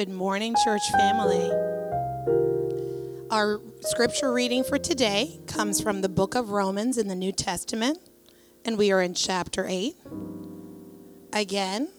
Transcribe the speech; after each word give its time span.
Good 0.00 0.08
morning, 0.08 0.56
church 0.64 0.80
family. 0.92 1.52
Our 3.30 3.60
scripture 3.82 4.32
reading 4.32 4.64
for 4.64 4.78
today 4.78 5.40
comes 5.46 5.82
from 5.82 6.00
the 6.00 6.08
book 6.08 6.34
of 6.34 6.48
Romans 6.48 6.96
in 6.96 7.06
the 7.06 7.14
New 7.14 7.32
Testament, 7.32 7.98
and 8.64 8.78
we 8.78 8.92
are 8.92 9.02
in 9.02 9.12
chapter 9.12 9.66
8. 9.68 9.94
Again, 11.34 11.90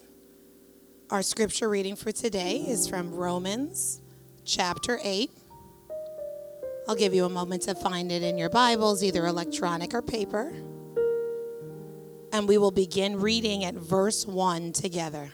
our 1.11 1.21
scripture 1.21 1.69
reading 1.69 1.95
for 1.95 2.11
today 2.11 2.65
is 2.67 2.87
from 2.87 3.13
Romans 3.13 4.01
chapter 4.45 4.99
8. 5.03 5.29
I'll 6.87 6.95
give 6.95 7.13
you 7.13 7.25
a 7.25 7.29
moment 7.29 7.61
to 7.63 7.75
find 7.75 8.11
it 8.11 8.23
in 8.23 8.35
your 8.35 8.49
Bibles, 8.49 9.03
either 9.03 9.27
electronic 9.27 9.93
or 9.93 10.01
paper. 10.01 10.51
And 12.33 12.47
we 12.47 12.57
will 12.57 12.71
begin 12.71 13.21
reading 13.21 13.63
at 13.63 13.75
verse 13.75 14.25
1 14.25 14.73
together. 14.73 15.33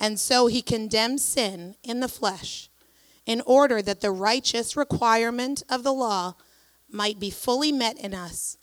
And 0.00 0.18
so 0.18 0.46
he 0.46 0.62
condemned 0.62 1.20
sin 1.20 1.76
in 1.84 2.00
the 2.00 2.08
flesh 2.08 2.70
in 3.26 3.42
order 3.42 3.82
that 3.82 4.00
the 4.00 4.10
righteous 4.10 4.76
requirement 4.76 5.62
of 5.68 5.84
the 5.84 5.92
law 5.92 6.36
might 6.90 7.20
be 7.20 7.30
fully 7.30 7.70
met 7.70 7.98
in 7.98 8.14
us 8.14 8.56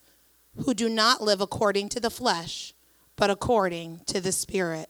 who 0.66 0.74
do 0.74 0.90
not 0.90 1.22
live 1.22 1.40
according 1.40 1.90
to 1.90 2.00
the 2.00 2.10
flesh, 2.10 2.74
but 3.16 3.30
according 3.30 4.02
to 4.08 4.20
the 4.20 4.32
Spirit. 4.32 4.90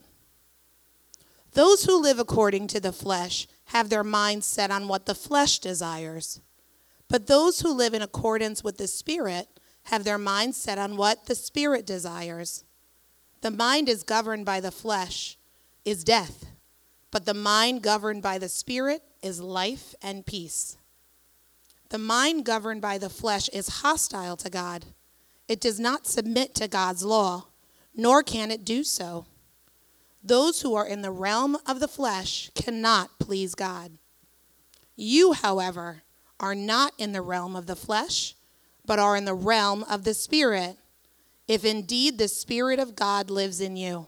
Those 1.52 1.84
who 1.84 2.02
live 2.02 2.20
according 2.20 2.68
to 2.68 2.80
the 2.80 2.94
flesh 2.94 3.48
have 3.66 3.90
their 3.90 4.04
minds 4.04 4.46
set 4.46 4.72
on 4.72 4.88
what 4.88 5.06
the 5.06 5.16
flesh 5.16 5.60
desires, 5.60 6.40
but 7.10 7.28
those 7.28 7.62
who 7.62 7.74
live 7.74 7.94
in 7.94 8.02
accordance 8.02 8.64
with 8.64 8.78
the 8.78 8.88
Spirit 8.88 9.48
have 9.84 10.04
their 10.04 10.18
minds 10.18 10.58
set 10.58 10.78
on 10.78 10.98
what 10.98 11.26
the 11.26 11.36
Spirit 11.36 11.86
desires. 11.86 12.64
The 13.42 13.52
mind 13.52 13.90
is 13.90 14.04
governed 14.04 14.46
by 14.46 14.60
the 14.60 14.72
flesh 14.72 15.37
is 15.88 16.04
death, 16.04 16.46
but 17.12 17.26
the 17.26 17.34
mind 17.34 17.82
governed 17.82 18.22
by 18.22 18.38
the 18.38 18.50
Spirit 18.50 19.02
is 19.24 19.40
life 19.40 19.96
and 20.02 20.26
peace. 20.26 20.76
The 21.90 21.98
mind 21.98 22.44
governed 22.44 22.82
by 22.82 22.98
the 22.98 23.10
flesh 23.10 23.48
is 23.54 23.80
hostile 23.80 24.36
to 24.36 24.50
God. 24.50 24.84
It 25.48 25.62
does 25.62 25.80
not 25.80 26.06
submit 26.06 26.54
to 26.56 26.68
God's 26.68 27.06
law, 27.06 27.46
nor 27.96 28.22
can 28.22 28.52
it 28.52 28.66
do 28.66 28.84
so. 28.84 29.28
Those 30.22 30.62
who 30.62 30.76
are 30.76 30.86
in 30.86 31.04
the 31.04 31.12
realm 31.12 31.58
of 31.66 31.80
the 31.80 31.88
flesh 31.88 32.52
cannot 32.54 33.18
please 33.18 33.56
God. 33.56 33.94
You, 34.98 35.32
however, 35.32 36.02
are 36.38 36.56
not 36.56 36.92
in 36.98 37.14
the 37.14 37.22
realm 37.22 37.56
of 37.56 37.66
the 37.66 37.78
flesh, 37.78 38.36
but 38.86 39.00
are 39.00 39.16
in 39.16 39.24
the 39.24 39.34
realm 39.34 39.86
of 39.90 40.04
the 40.04 40.14
Spirit, 40.14 40.76
if 41.48 41.64
indeed 41.64 42.18
the 42.18 42.28
Spirit 42.28 42.78
of 42.78 42.94
God 42.94 43.30
lives 43.30 43.62
in 43.62 43.78
you. 43.78 44.08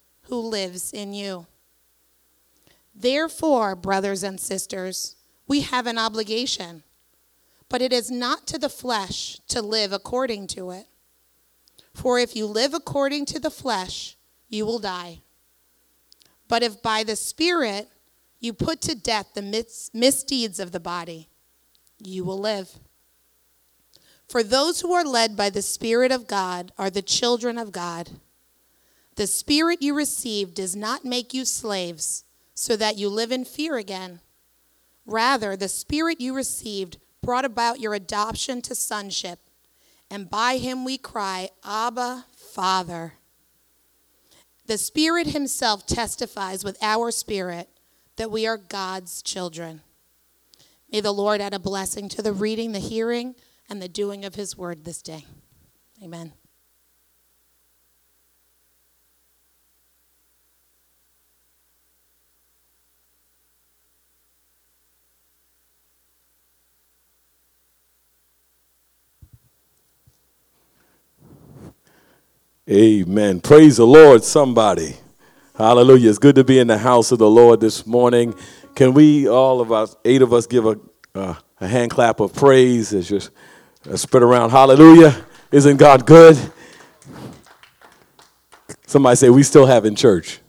who 0.31 0.39
lives 0.39 0.93
in 0.93 1.11
you. 1.13 1.45
Therefore, 2.95 3.75
brothers 3.75 4.23
and 4.23 4.39
sisters, 4.39 5.17
we 5.45 5.59
have 5.59 5.87
an 5.87 5.97
obligation, 5.97 6.83
but 7.67 7.81
it 7.81 7.91
is 7.91 8.09
not 8.09 8.47
to 8.47 8.57
the 8.57 8.69
flesh 8.69 9.41
to 9.49 9.61
live 9.61 9.91
according 9.91 10.47
to 10.47 10.71
it. 10.71 10.85
For 11.93 12.17
if 12.17 12.33
you 12.33 12.45
live 12.45 12.73
according 12.73 13.25
to 13.25 13.41
the 13.41 13.51
flesh, 13.51 14.15
you 14.47 14.65
will 14.65 14.79
die. 14.79 15.19
But 16.47 16.63
if 16.63 16.81
by 16.81 17.03
the 17.03 17.17
Spirit 17.17 17.89
you 18.39 18.53
put 18.53 18.79
to 18.83 18.95
death 18.95 19.33
the 19.33 19.41
mis- 19.41 19.91
misdeeds 19.93 20.61
of 20.61 20.71
the 20.71 20.79
body, 20.79 21.27
you 21.99 22.23
will 22.23 22.39
live. 22.39 22.79
For 24.29 24.43
those 24.43 24.79
who 24.79 24.93
are 24.93 25.03
led 25.03 25.35
by 25.35 25.49
the 25.49 25.61
Spirit 25.61 26.13
of 26.13 26.25
God 26.25 26.71
are 26.77 26.89
the 26.89 27.01
children 27.01 27.57
of 27.57 27.73
God. 27.73 28.11
The 29.21 29.27
spirit 29.27 29.83
you 29.83 29.93
received 29.93 30.55
does 30.55 30.75
not 30.75 31.05
make 31.05 31.31
you 31.31 31.45
slaves 31.45 32.23
so 32.55 32.75
that 32.75 32.97
you 32.97 33.07
live 33.07 33.31
in 33.31 33.45
fear 33.45 33.77
again. 33.77 34.19
Rather, 35.05 35.55
the 35.55 35.67
spirit 35.67 36.19
you 36.19 36.33
received 36.33 36.97
brought 37.21 37.45
about 37.45 37.79
your 37.79 37.93
adoption 37.93 38.63
to 38.63 38.73
sonship, 38.73 39.37
and 40.09 40.27
by 40.27 40.57
him 40.57 40.83
we 40.83 40.97
cry, 40.97 41.49
Abba, 41.63 42.25
Father. 42.35 43.13
The 44.65 44.79
Spirit 44.79 45.27
Himself 45.27 45.85
testifies 45.85 46.63
with 46.63 46.79
our 46.81 47.11
spirit 47.11 47.69
that 48.15 48.31
we 48.31 48.47
are 48.47 48.57
God's 48.57 49.21
children. 49.21 49.81
May 50.91 50.99
the 50.99 51.13
Lord 51.13 51.41
add 51.41 51.53
a 51.53 51.59
blessing 51.59 52.09
to 52.09 52.23
the 52.23 52.33
reading, 52.33 52.71
the 52.71 52.79
hearing, 52.79 53.35
and 53.69 53.83
the 53.83 53.87
doing 53.87 54.25
of 54.25 54.33
His 54.33 54.57
word 54.57 54.83
this 54.83 55.03
day. 55.03 55.27
Amen. 56.03 56.33
Amen. 72.69 73.41
Praise 73.41 73.77
the 73.77 73.87
Lord, 73.87 74.23
somebody. 74.23 74.95
Hallelujah. 75.55 76.11
It's 76.11 76.19
good 76.19 76.35
to 76.35 76.43
be 76.43 76.59
in 76.59 76.67
the 76.67 76.77
house 76.77 77.11
of 77.11 77.17
the 77.17 77.29
Lord 77.29 77.59
this 77.59 77.87
morning. 77.87 78.35
Can 78.75 78.93
we, 78.93 79.27
all 79.27 79.61
of 79.61 79.71
us, 79.71 79.95
eight 80.05 80.21
of 80.21 80.31
us, 80.31 80.45
give 80.45 80.67
a, 80.67 80.79
uh, 81.15 81.33
a 81.59 81.67
hand 81.67 81.89
clap 81.89 82.19
of 82.19 82.35
praise 82.35 82.93
as 82.93 83.09
you 83.09 83.19
uh, 83.89 83.97
spread 83.97 84.21
around? 84.21 84.51
Hallelujah. 84.51 85.25
Isn't 85.51 85.77
God 85.77 86.05
good? 86.05 86.37
Somebody 88.85 89.15
say, 89.15 89.31
We 89.31 89.41
still 89.41 89.65
have 89.65 89.85
in 89.85 89.95
church. 89.95 90.39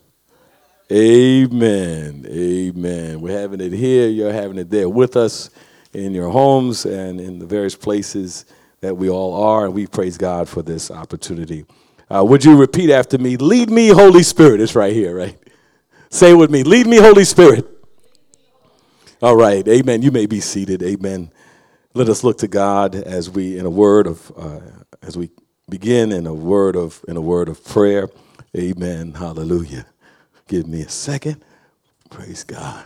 Amen. 0.90 2.26
Amen. 2.28 3.22
We're 3.22 3.40
having 3.40 3.62
it 3.62 3.72
here. 3.72 4.08
You're 4.08 4.34
having 4.34 4.58
it 4.58 4.68
there 4.68 4.90
with 4.90 5.16
us 5.16 5.48
in 5.94 6.12
your 6.12 6.28
homes 6.28 6.84
and 6.84 7.18
in 7.18 7.38
the 7.38 7.46
various 7.46 7.74
places 7.74 8.44
that 8.82 8.98
we 8.98 9.08
all 9.08 9.32
are. 9.42 9.64
And 9.64 9.72
we 9.72 9.86
praise 9.86 10.18
God 10.18 10.46
for 10.46 10.60
this 10.60 10.90
opportunity. 10.90 11.64
Uh, 12.12 12.22
would 12.22 12.44
you 12.44 12.56
repeat 12.56 12.90
after 12.90 13.16
me? 13.16 13.36
Lead 13.38 13.70
me, 13.70 13.88
Holy 13.88 14.22
Spirit. 14.22 14.60
It's 14.60 14.74
right 14.74 14.92
here, 14.92 15.16
right? 15.16 15.38
Say 16.10 16.34
with 16.34 16.50
me. 16.50 16.62
Lead 16.62 16.86
me, 16.86 16.98
Holy 16.98 17.24
Spirit. 17.24 17.66
All 19.22 19.34
right. 19.34 19.66
Amen. 19.66 20.02
You 20.02 20.10
may 20.10 20.26
be 20.26 20.40
seated. 20.40 20.82
Amen. 20.82 21.32
Let 21.94 22.10
us 22.10 22.22
look 22.22 22.36
to 22.38 22.48
God 22.48 22.94
as 22.94 23.30
we, 23.30 23.56
in 23.58 23.64
a 23.64 23.70
word 23.70 24.06
of, 24.06 24.30
uh, 24.36 24.60
as 25.00 25.16
we 25.16 25.30
begin 25.70 26.12
in 26.12 26.26
a 26.26 26.34
word 26.34 26.76
of, 26.76 27.02
in 27.08 27.16
a 27.16 27.20
word 27.20 27.48
of 27.48 27.64
prayer. 27.64 28.10
Amen. 28.54 29.14
Hallelujah. 29.14 29.86
Give 30.48 30.66
me 30.66 30.82
a 30.82 30.88
second. 30.90 31.42
Praise 32.10 32.44
God. 32.44 32.84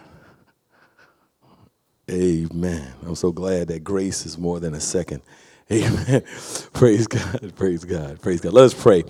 Amen. 2.08 2.93
I'm 3.05 3.17
so 3.17 3.32
glad 3.32 3.69
that 3.69 3.82
grace 3.82 4.25
is 4.25 4.38
more 4.38 4.61
than 4.61 4.75
a 4.75 4.81
second. 4.81 5.23
Amen. 5.70 6.22
praise 6.72 7.06
God. 7.06 7.52
Praise 7.56 7.84
God. 7.84 8.20
Praise 8.22 8.40
God. 8.40 8.52
Let 8.52 8.64
us 8.64 8.74
pray. 8.74 9.04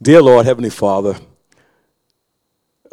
Dear 0.00 0.22
Lord, 0.22 0.46
Heavenly 0.46 0.70
Father, 0.70 1.16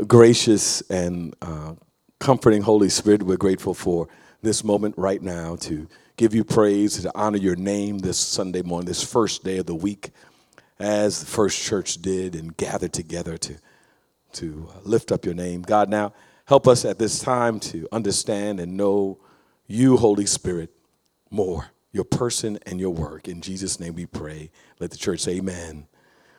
gracious 0.07 0.81
and 0.89 1.35
uh, 1.41 1.75
comforting 2.19 2.63
Holy 2.63 2.89
Spirit, 2.89 3.21
we're 3.21 3.37
grateful 3.37 3.75
for 3.75 4.07
this 4.41 4.63
moment 4.63 4.95
right 4.97 5.21
now 5.21 5.55
to 5.57 5.87
give 6.17 6.33
you 6.33 6.43
praise, 6.43 6.99
to 7.01 7.11
honor 7.13 7.37
your 7.37 7.55
name 7.55 7.99
this 7.99 8.17
Sunday 8.17 8.63
morning, 8.63 8.87
this 8.87 9.03
first 9.03 9.43
day 9.43 9.59
of 9.59 9.67
the 9.67 9.75
week, 9.75 10.09
as 10.79 11.19
the 11.19 11.25
first 11.27 11.61
church 11.61 12.01
did 12.01 12.35
and 12.35 12.57
gathered 12.57 12.93
together 12.93 13.37
to 13.37 13.55
to 14.33 14.67
lift 14.83 15.11
up 15.11 15.25
your 15.25 15.35
name. 15.35 15.61
God, 15.61 15.89
now 15.89 16.13
help 16.45 16.67
us 16.67 16.85
at 16.85 16.97
this 16.97 17.19
time 17.19 17.59
to 17.59 17.87
understand 17.91 18.59
and 18.59 18.75
know 18.75 19.19
you, 19.67 19.97
Holy 19.97 20.25
Spirit, 20.25 20.71
more, 21.29 21.67
your 21.93 22.03
person 22.03 22.59
and 22.65 22.79
your 22.79 22.89
work. 22.89 23.29
In 23.29 23.39
Jesus' 23.39 23.79
name 23.79 23.95
we 23.95 24.05
pray. 24.05 24.51
Let 24.79 24.91
the 24.91 24.97
church 24.97 25.21
say 25.21 25.37
amen. 25.37 25.87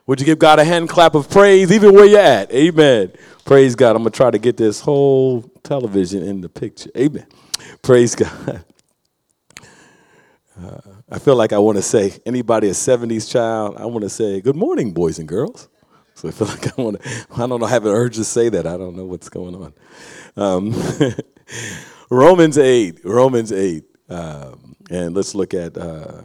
Would 0.06 0.20
you 0.20 0.26
give 0.26 0.38
God 0.38 0.58
a 0.58 0.64
hand 0.64 0.90
clap 0.90 1.14
of 1.14 1.30
praise, 1.30 1.72
even 1.72 1.94
where 1.94 2.04
you're 2.04 2.20
at? 2.20 2.52
Amen. 2.52 3.12
Praise 3.46 3.74
God. 3.74 3.96
I'm 3.96 4.02
going 4.02 4.12
to 4.12 4.16
try 4.16 4.30
to 4.30 4.38
get 4.38 4.58
this 4.58 4.80
whole 4.80 5.42
television 5.62 6.22
in 6.22 6.42
the 6.42 6.48
picture. 6.50 6.90
Amen. 6.96 7.26
Praise 7.80 8.14
God. 8.14 8.64
Uh, 10.56 10.78
I 11.10 11.18
feel 11.18 11.34
like 11.34 11.52
I 11.52 11.58
want 11.58 11.78
to 11.78 11.82
say, 11.82 12.12
anybody 12.24 12.68
a 12.68 12.72
70s 12.72 13.28
child, 13.28 13.74
I 13.76 13.86
want 13.86 14.02
to 14.02 14.08
say, 14.08 14.40
good 14.40 14.54
morning, 14.54 14.92
boys 14.92 15.18
and 15.18 15.26
girls. 15.26 15.68
So 16.14 16.28
I 16.28 16.30
feel 16.30 16.46
like 16.48 16.78
I 16.78 16.80
want 16.80 17.02
to, 17.02 17.08
I 17.34 17.46
don't 17.48 17.58
know, 17.58 17.66
I 17.66 17.70
have 17.70 17.84
an 17.84 17.90
urge 17.90 18.14
to 18.18 18.24
say 18.24 18.50
that. 18.50 18.64
I 18.64 18.76
don't 18.76 18.94
know 18.94 19.04
what's 19.04 19.28
going 19.28 19.56
on. 19.56 19.74
Um, 20.36 20.72
Romans 22.08 22.56
8, 22.56 23.00
Romans 23.04 23.50
8. 23.50 23.84
Um, 24.08 24.63
and 24.90 25.14
let's 25.14 25.34
look 25.34 25.54
at 25.54 25.76
uh, 25.76 26.22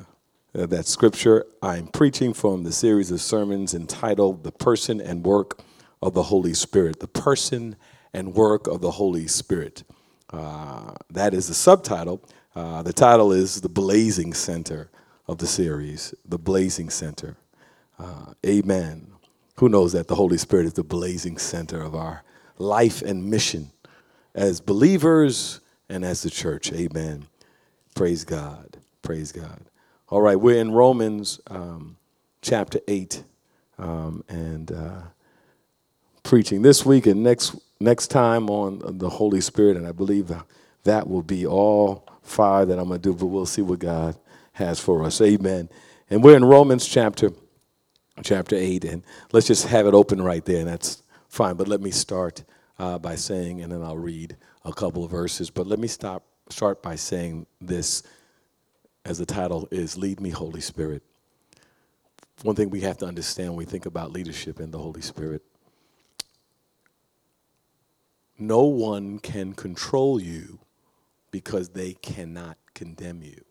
that 0.54 0.86
scripture. 0.86 1.46
I'm 1.62 1.88
preaching 1.88 2.34
from 2.34 2.64
the 2.64 2.72
series 2.72 3.12
of 3.12 3.22
sermons 3.22 3.74
entitled 3.74 4.44
The 4.44 4.52
Person 4.52 5.00
and 5.00 5.24
Work 5.24 5.62
of 6.02 6.14
the 6.14 6.24
Holy 6.24 6.54
Spirit. 6.54 7.00
The 7.00 7.08
Person 7.08 7.76
and 8.14 8.34
Work 8.34 8.68
of 8.68 8.82
the 8.82 8.92
Holy 8.92 9.28
Spirit. 9.28 9.84
Uh, 10.32 10.94
that 11.10 11.34
is 11.34 11.48
the 11.48 11.54
subtitle. 11.54 12.22
Uh, 12.56 12.82
the 12.82 12.94
title 12.94 13.32
is 13.32 13.62
The 13.62 13.70
Blazing 13.70 14.34
Center 14.34 14.90
of 15.28 15.38
the 15.38 15.48
series, 15.48 16.14
The 16.28 16.40
Blazing 16.40 16.90
Center. 16.90 17.38
Uh, 17.98 18.34
amen. 18.46 19.08
Who 19.58 19.70
knows 19.70 19.94
that 19.94 20.08
the 20.08 20.16
Holy 20.16 20.38
Spirit 20.38 20.66
is 20.66 20.74
the 20.74 20.84
blazing 20.84 21.38
center 21.38 21.82
of 21.82 21.94
our 21.94 22.24
life 22.58 23.02
and 23.02 23.30
mission 23.30 23.72
as 24.34 24.62
believers 24.62 25.60
and 25.90 26.06
as 26.06 26.24
the 26.24 26.30
church? 26.30 26.72
Amen. 26.72 27.28
Praise 28.00 28.24
God. 28.24 28.78
Praise 29.02 29.34
God. 29.34 29.60
All 30.08 30.22
right, 30.22 30.40
we're 30.40 30.62
in 30.62 30.72
Romans 30.72 31.42
um, 31.48 31.98
chapter 32.42 32.80
8 32.88 33.26
um, 33.78 34.24
and 34.30 34.72
uh, 34.72 35.02
preaching 36.24 36.62
this 36.62 36.86
week 36.86 37.08
and 37.08 37.22
next, 37.22 37.58
next 37.82 38.08
time 38.08 38.50
on 38.50 39.00
the 39.00 39.10
Holy 39.10 39.42
Spirit, 39.42 39.76
and 39.76 39.86
I 39.86 39.92
believe 39.92 40.32
that 40.86 41.10
will 41.10 41.22
be 41.22 41.46
all 41.46 42.08
fire 42.22 42.66
that 42.66 42.80
I'm 42.80 42.88
going 42.88 43.02
to 43.02 43.10
do, 43.10 43.14
but 43.14 43.26
we'll 43.26 43.46
see 43.46 43.64
what 43.64 43.80
God 43.80 44.16
has 44.54 44.80
for 44.80 45.04
us. 45.04 45.20
Amen. 45.20 45.68
And 46.10 46.24
we're 46.24 46.38
in 46.38 46.46
Romans 46.46 46.88
chapter 46.88 47.32
chapter 48.24 48.56
8, 48.56 48.86
and 48.86 49.04
let's 49.34 49.48
just 49.48 49.68
have 49.68 49.86
it 49.86 49.94
open 49.94 50.22
right 50.22 50.46
there, 50.46 50.60
and 50.60 50.70
that's 50.70 51.04
fine. 51.28 51.56
But 51.56 51.68
let 51.68 51.82
me 51.82 51.92
start 51.92 52.46
uh, 52.80 52.98
by 52.98 53.16
saying, 53.16 53.60
and 53.60 53.74
then 53.74 53.84
I'll 53.84 53.98
read 53.98 54.38
a 54.64 54.72
couple 54.72 55.04
of 55.04 55.12
verses, 55.12 55.50
but 55.50 55.68
let 55.68 55.80
me 55.80 55.90
stop, 55.90 56.24
start 56.50 56.82
by 56.82 56.96
saying 56.96 57.46
this 57.62 58.04
as 59.06 59.18
the 59.18 59.26
title 59.26 59.68
is 59.72 59.98
Lead 59.98 60.20
Me, 60.20 60.30
Holy 60.30 60.62
Spirit. 60.62 61.04
One 62.44 62.56
thing 62.56 62.70
we 62.70 62.82
have 62.82 62.98
to 63.00 63.06
understand 63.06 63.50
when 63.50 63.58
we 63.58 63.66
think 63.66 63.86
about 63.86 64.12
leadership 64.12 64.60
in 64.60 64.72
the 64.72 64.78
Holy 64.78 65.02
Spirit 65.02 65.42
no 68.40 68.64
one 68.64 69.20
can 69.20 69.54
control 69.54 70.20
you 70.20 70.60
because 71.30 71.70
they 71.70 71.94
cannot 71.94 72.58
condemn 72.74 73.22
you. 73.22 73.44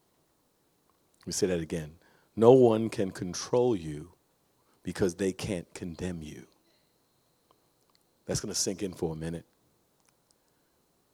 Let 1.21 1.27
me 1.27 1.33
say 1.33 1.47
that 1.49 1.61
again. 1.61 1.93
No 2.35 2.53
one 2.53 2.89
can 2.89 3.11
control 3.11 3.77
you 3.77 4.13
because 4.83 5.15
they 5.17 5.33
can't 5.33 5.73
condemn 5.75 6.23
you. 6.23 6.47
That's 8.25 8.41
going 8.41 8.53
to 8.53 8.59
sink 8.59 8.83
in 8.83 8.95
for 8.95 9.13
a 9.13 9.17
minute. 9.17 9.45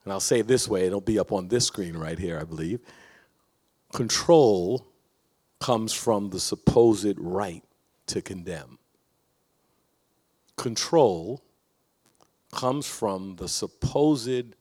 And 0.04 0.12
I'll 0.12 0.20
say 0.20 0.40
it 0.40 0.46
this 0.46 0.68
way, 0.68 0.86
it'll 0.86 1.00
be 1.00 1.18
up 1.18 1.32
on 1.32 1.48
this 1.48 1.66
screen 1.66 1.96
right 1.96 2.18
here, 2.18 2.38
I 2.38 2.44
believe. 2.44 2.80
Control 3.92 4.86
comes 5.60 5.92
from 5.92 6.30
the 6.30 6.40
supposed 6.40 7.16
right 7.18 7.62
to 8.06 8.20
condemn. 8.20 8.78
Control 10.56 11.42
comes 12.52 12.86
from 12.86 13.36
the 13.36 13.48
supposed 13.48 14.54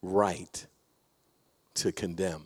right 0.00 0.66
to 1.74 1.92
condemn. 1.92 2.44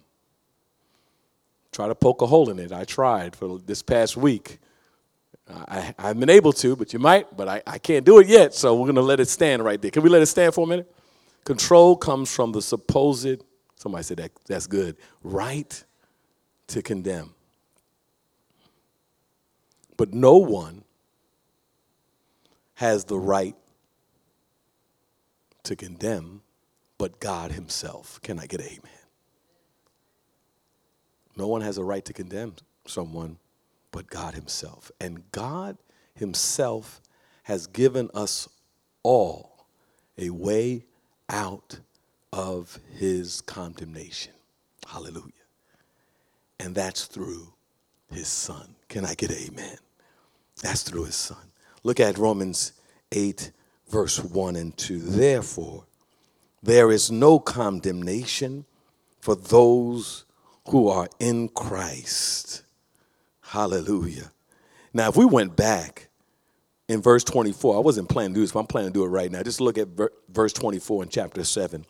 Try 1.71 1.89
to 1.89 1.95
poke 1.95 2.23
a 2.23 2.27
hole 2.27 2.51
in 2.51 2.59
it. 2.59 2.73
I 2.73 2.85
tried 2.85 3.37
for 3.37 3.59
this 3.59 3.83
past 3.83 4.17
week. 4.17 4.59
I, 5.49 5.95
I've 5.99 6.19
been 6.19 6.31
able 6.31 6.53
to, 6.55 6.77
but 6.77 6.93
you 6.93 6.99
might, 6.99 7.37
but 7.37 7.47
I, 7.47 7.63
I 7.67 7.79
can't 7.79 8.05
do 8.05 8.19
it 8.19 8.27
yet, 8.27 8.55
so 8.55 8.75
we're 8.75 8.87
going 8.87 8.97
to 8.97 9.03
let 9.03 9.21
it 9.21 9.29
stand 9.29 9.65
right 9.65 9.81
there. 9.81 9.91
Can 9.91 10.03
we 10.03 10.09
let 10.09 10.23
it 10.23 10.27
stand 10.27 10.55
for 10.55 10.65
a 10.65 10.67
minute? 10.67 10.93
Control 11.49 11.97
comes 11.97 12.31
from 12.31 12.53
the 12.53 12.61
supposed, 12.61 13.43
somebody 13.75 14.05
said 14.05 14.19
that, 14.19 14.33
that's 14.47 14.67
good, 14.67 14.99
right 15.23 15.83
to 16.67 16.83
condemn. 16.83 17.35
But 19.97 20.13
no 20.13 20.37
one 20.37 20.85
has 22.75 23.07
the 23.07 23.19
right 23.19 23.57
to 25.63 25.75
condemn 25.75 26.43
but 26.99 27.19
God 27.19 27.53
Himself. 27.53 28.21
Can 28.21 28.39
I 28.39 28.45
get 28.45 28.61
amen? 28.61 28.83
No 31.35 31.49
one 31.49 31.63
has 31.63 31.79
a 31.79 31.83
right 31.83 32.05
to 32.05 32.13
condemn 32.13 32.57
someone 32.87 33.39
but 33.91 34.11
God 34.11 34.35
Himself. 34.35 34.91
And 35.01 35.33
God 35.33 35.79
Himself 36.13 37.01
has 37.45 37.67
given 37.67 38.11
us 38.13 38.51
all 39.03 39.67
a 40.19 40.29
way 40.29 40.85
out 41.29 41.81
of 42.33 42.79
His 42.95 43.41
condemnation. 43.43 44.33
Hallelujah. 44.87 45.33
And 46.61 46.75
that's 46.75 47.07
through 47.07 47.53
His 48.11 48.29
Son. 48.29 48.75
Can 48.89 49.05
I 49.05 49.15
get 49.15 49.31
amen? 49.31 49.77
That's 50.63 50.83
through 50.83 51.05
His 51.05 51.17
Son. 51.17 51.39
Look 51.83 52.01
at 52.01 52.19
Romans 52.19 52.73
8, 53.13 53.53
verse 53.89 54.23
1 54.23 54.57
and 54.57 54.77
2. 54.77 54.99
Therefore, 54.99 55.85
there 56.63 56.91
is 56.91 57.11
no 57.11 57.39
condemnation 57.39 58.65
for 59.21 59.35
those 59.35 60.25
who 60.69 60.89
are 60.89 61.09
in 61.19 61.49
Christ. 61.49 62.63
Hallelujah. 63.41 64.33
Now, 64.93 65.09
if 65.09 65.17
we 65.17 65.25
went 65.25 65.57
back 65.57 66.08
in 66.89 67.03
verse 67.03 67.23
24, 67.25 67.77
I 67.77 67.81
wasn't 67.81 68.09
planning 68.09 68.33
to 68.33 68.35
do 68.37 68.41
this, 68.41 68.53
but 68.53 68.61
I'm 68.61 68.67
planning 68.67 68.91
to 68.91 68.95
do 68.95 69.05
it 69.05 69.09
right 69.09 69.31
now. 69.31 69.43
Just 69.43 69.61
look 69.61 69.79
at 69.79 69.89
verse 70.29 70.53
24 70.53 71.05
in 71.05 71.09
chapter 71.11 71.45
7. 71.45 71.85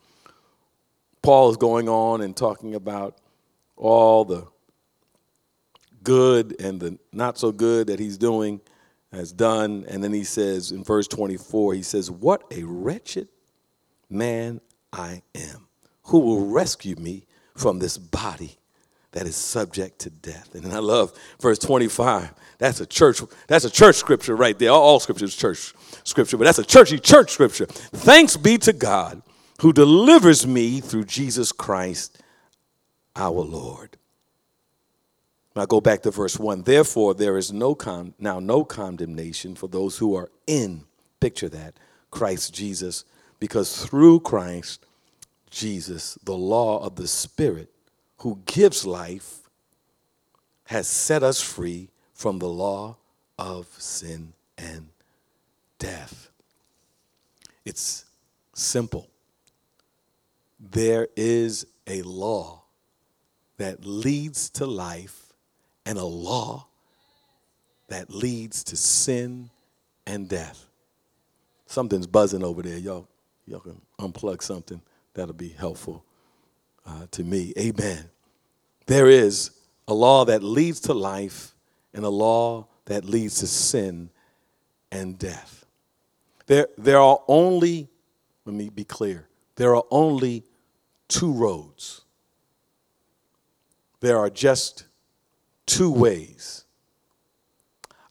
Paul 1.22 1.50
is 1.50 1.56
going 1.56 1.88
on 1.88 2.20
and 2.20 2.36
talking 2.36 2.74
about 2.74 3.16
all 3.76 4.24
the 4.24 4.46
good 6.02 6.60
and 6.60 6.80
the 6.80 6.98
not 7.12 7.38
so 7.38 7.52
good 7.52 7.88
that 7.88 8.00
he's 8.00 8.18
doing, 8.18 8.60
has 9.12 9.32
done. 9.32 9.84
And 9.88 10.02
then 10.02 10.12
he 10.12 10.24
says 10.24 10.72
in 10.72 10.84
verse 10.84 11.08
24, 11.08 11.74
he 11.74 11.82
says, 11.82 12.10
What 12.10 12.42
a 12.50 12.64
wretched 12.64 13.28
man 14.10 14.60
I 14.92 15.22
am. 15.34 15.68
Who 16.04 16.20
will 16.20 16.46
rescue 16.46 16.96
me 16.96 17.26
from 17.54 17.78
this 17.78 17.98
body 17.98 18.57
that 19.12 19.26
is 19.26 19.36
subject 19.36 20.00
to 20.00 20.10
death. 20.10 20.54
And 20.54 20.72
I 20.72 20.78
love 20.78 21.12
verse 21.40 21.58
25. 21.58 22.34
That's 22.58 22.80
a 22.80 22.86
church, 22.86 23.20
that's 23.46 23.64
a 23.64 23.70
church 23.70 23.96
scripture 23.96 24.36
right 24.36 24.58
there. 24.58 24.70
All, 24.70 24.82
all 24.82 25.00
scripture 25.00 25.24
is 25.24 25.34
church 25.34 25.72
scripture, 26.04 26.36
but 26.36 26.44
that's 26.44 26.58
a 26.58 26.64
churchy 26.64 26.98
church 26.98 27.32
scripture. 27.32 27.66
Thanks 27.66 28.36
be 28.36 28.58
to 28.58 28.72
God 28.72 29.22
who 29.60 29.72
delivers 29.72 30.46
me 30.46 30.80
through 30.80 31.04
Jesus 31.04 31.52
Christ 31.52 32.22
our 33.16 33.40
Lord. 33.40 33.96
Now 35.56 35.66
go 35.66 35.80
back 35.80 36.02
to 36.02 36.10
verse 36.10 36.38
1. 36.38 36.62
Therefore, 36.62 37.14
there 37.14 37.36
is 37.36 37.52
no 37.52 37.74
con- 37.74 38.14
now 38.18 38.38
no 38.38 38.64
condemnation 38.64 39.56
for 39.56 39.66
those 39.66 39.98
who 39.98 40.14
are 40.14 40.30
in, 40.46 40.84
picture 41.18 41.48
that, 41.48 41.74
Christ 42.10 42.54
Jesus, 42.54 43.04
because 43.40 43.84
through 43.84 44.20
Christ 44.20 44.84
Jesus, 45.50 46.16
the 46.22 46.36
law 46.36 46.84
of 46.84 46.94
the 46.94 47.08
Spirit 47.08 47.70
who 48.18 48.40
gives 48.46 48.84
life, 48.84 49.40
has 50.64 50.86
set 50.86 51.22
us 51.22 51.40
free 51.40 51.88
from 52.12 52.38
the 52.38 52.48
law 52.48 52.96
of 53.38 53.66
sin 53.78 54.32
and 54.56 54.88
death. 55.78 56.30
It's 57.64 58.04
simple. 58.54 59.08
There 60.58 61.08
is 61.16 61.66
a 61.86 62.02
law 62.02 62.62
that 63.56 63.84
leads 63.84 64.50
to 64.50 64.66
life 64.66 65.32
and 65.86 65.98
a 65.98 66.04
law 66.04 66.66
that 67.88 68.10
leads 68.10 68.64
to 68.64 68.76
sin 68.76 69.48
and 70.06 70.28
death. 70.28 70.66
Something's 71.66 72.06
buzzing 72.06 72.42
over 72.42 72.62
there. 72.62 72.78
Y'all, 72.78 73.06
y'all 73.46 73.60
can 73.60 73.80
unplug 73.98 74.42
something. 74.42 74.82
That'll 75.14 75.34
be 75.34 75.50
helpful 75.50 76.04
uh, 76.88 77.06
to 77.10 77.22
me. 77.22 77.52
Amen. 77.58 78.10
There 78.86 79.08
is 79.08 79.50
a 79.86 79.94
law 79.94 80.24
that 80.24 80.42
leads 80.42 80.80
to 80.80 80.94
life 80.94 81.54
and 81.92 82.04
a 82.04 82.08
law 82.08 82.66
that 82.86 83.04
leads 83.04 83.40
to 83.40 83.46
sin 83.46 84.10
and 84.90 85.18
death. 85.18 85.66
There, 86.46 86.68
there 86.78 86.98
are 86.98 87.20
only, 87.28 87.88
let 88.46 88.54
me 88.54 88.70
be 88.70 88.84
clear, 88.84 89.28
there 89.56 89.76
are 89.76 89.84
only 89.90 90.44
two 91.08 91.32
roads. 91.32 92.02
There 94.00 94.18
are 94.18 94.30
just 94.30 94.86
two 95.66 95.90
ways. 95.90 96.64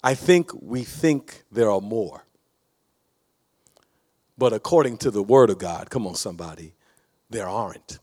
I 0.03 0.13
think 0.13 0.51
we 0.53 0.83
think 0.83 1.43
there 1.51 1.71
are 1.71 1.81
more. 1.81 2.25
But 4.37 4.53
according 4.53 4.97
to 4.97 5.11
the 5.11 5.23
Word 5.23 5.49
of 5.49 5.57
God, 5.57 5.89
come 5.89 6.05
on, 6.05 6.13
somebody, 6.13 6.73
there 7.29 7.47
aren't. 7.47 7.99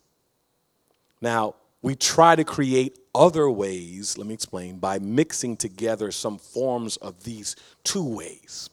Now, 1.24 1.54
we 1.80 1.94
try 1.94 2.36
to 2.36 2.44
create 2.44 2.98
other 3.14 3.48
ways, 3.48 4.18
let 4.18 4.26
me 4.26 4.34
explain, 4.34 4.76
by 4.76 4.98
mixing 4.98 5.56
together 5.56 6.12
some 6.12 6.36
forms 6.36 6.98
of 6.98 7.24
these 7.24 7.56
two 7.82 8.04
ways. 8.04 8.68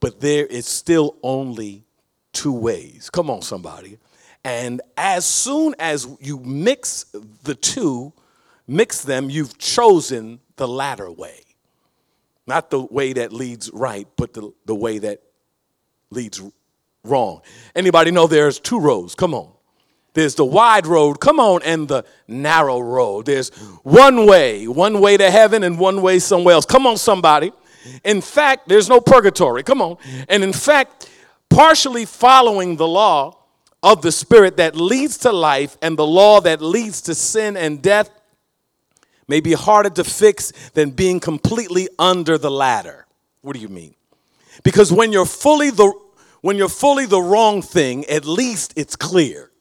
But 0.00 0.20
there 0.20 0.46
is 0.46 0.66
still 0.66 1.16
only 1.22 1.84
two 2.32 2.54
ways. 2.54 3.10
Come 3.10 3.28
on, 3.28 3.42
somebody. 3.42 3.98
And 4.42 4.80
as 4.96 5.26
soon 5.26 5.74
as 5.78 6.08
you 6.18 6.38
mix 6.40 7.04
the 7.42 7.54
two, 7.54 8.14
mix 8.66 9.02
them, 9.02 9.28
you've 9.28 9.58
chosen 9.58 10.40
the 10.56 10.66
latter 10.66 11.10
way. 11.10 11.42
Not 12.46 12.70
the 12.70 12.80
way 12.80 13.12
that 13.12 13.34
leads 13.34 13.70
right, 13.74 14.08
but 14.16 14.32
the, 14.32 14.50
the 14.64 14.74
way 14.74 14.96
that 14.96 15.22
leads 16.10 16.40
wrong. 17.04 17.42
Anybody 17.74 18.12
know 18.12 18.26
there's 18.26 18.58
two 18.58 18.80
roads? 18.80 19.14
Come 19.14 19.34
on. 19.34 19.57
There's 20.18 20.34
the 20.34 20.44
wide 20.44 20.84
road, 20.84 21.20
come 21.20 21.38
on, 21.38 21.62
and 21.62 21.86
the 21.86 22.04
narrow 22.26 22.80
road. 22.80 23.26
There's 23.26 23.50
one 23.84 24.26
way, 24.26 24.66
one 24.66 25.00
way 25.00 25.16
to 25.16 25.30
heaven 25.30 25.62
and 25.62 25.78
one 25.78 26.02
way 26.02 26.18
somewhere 26.18 26.54
else. 26.54 26.66
Come 26.66 26.88
on, 26.88 26.96
somebody. 26.96 27.52
In 28.02 28.20
fact, 28.20 28.68
there's 28.68 28.88
no 28.88 29.00
purgatory. 29.00 29.62
Come 29.62 29.80
on. 29.80 29.96
And 30.28 30.42
in 30.42 30.52
fact, 30.52 31.08
partially 31.48 32.04
following 32.04 32.74
the 32.74 32.88
law 32.88 33.38
of 33.80 34.02
the 34.02 34.10
Spirit 34.10 34.56
that 34.56 34.74
leads 34.74 35.18
to 35.18 35.30
life 35.30 35.78
and 35.82 35.96
the 35.96 36.04
law 36.04 36.40
that 36.40 36.60
leads 36.60 37.00
to 37.02 37.14
sin 37.14 37.56
and 37.56 37.80
death 37.80 38.10
may 39.28 39.38
be 39.38 39.52
harder 39.52 39.90
to 39.90 40.02
fix 40.02 40.50
than 40.70 40.90
being 40.90 41.20
completely 41.20 41.88
under 41.96 42.36
the 42.36 42.50
latter. 42.50 43.06
What 43.42 43.54
do 43.54 43.60
you 43.60 43.68
mean? 43.68 43.94
Because 44.64 44.92
when 44.92 45.12
you're 45.12 45.26
fully 45.26 45.70
the 45.70 45.92
when 46.40 46.56
you're 46.56 46.68
fully 46.68 47.06
the 47.06 47.22
wrong 47.22 47.62
thing, 47.62 48.04
at 48.06 48.24
least 48.24 48.72
it's 48.74 48.96
clear. 48.96 49.52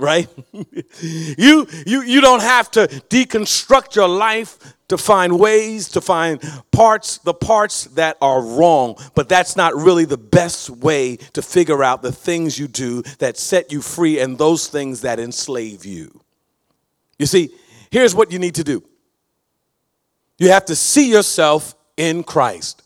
Right? 0.00 0.28
you 1.02 1.66
you 1.86 2.02
you 2.02 2.20
don't 2.22 2.42
have 2.42 2.70
to 2.72 2.88
deconstruct 3.10 3.94
your 3.94 4.08
life 4.08 4.58
to 4.88 4.96
find 4.96 5.38
ways 5.38 5.88
to 5.90 6.00
find 6.00 6.40
parts 6.72 7.18
the 7.18 7.34
parts 7.34 7.84
that 7.84 8.16
are 8.22 8.42
wrong, 8.42 8.96
but 9.14 9.28
that's 9.28 9.56
not 9.56 9.76
really 9.76 10.06
the 10.06 10.16
best 10.16 10.70
way 10.70 11.16
to 11.16 11.42
figure 11.42 11.84
out 11.84 12.00
the 12.00 12.12
things 12.12 12.58
you 12.58 12.66
do 12.66 13.02
that 13.18 13.36
set 13.36 13.70
you 13.70 13.82
free 13.82 14.18
and 14.18 14.38
those 14.38 14.68
things 14.68 15.02
that 15.02 15.20
enslave 15.20 15.84
you. 15.84 16.20
You 17.18 17.26
see, 17.26 17.50
here's 17.90 18.14
what 18.14 18.32
you 18.32 18.38
need 18.38 18.54
to 18.54 18.64
do. 18.64 18.82
You 20.38 20.48
have 20.48 20.64
to 20.66 20.74
see 20.74 21.10
yourself 21.10 21.74
in 21.98 22.24
Christ. 22.24 22.82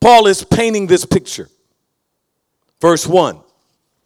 Paul 0.00 0.26
is 0.26 0.42
painting 0.42 0.88
this 0.88 1.04
picture. 1.04 1.48
Verse 2.80 3.06
1. 3.06 3.40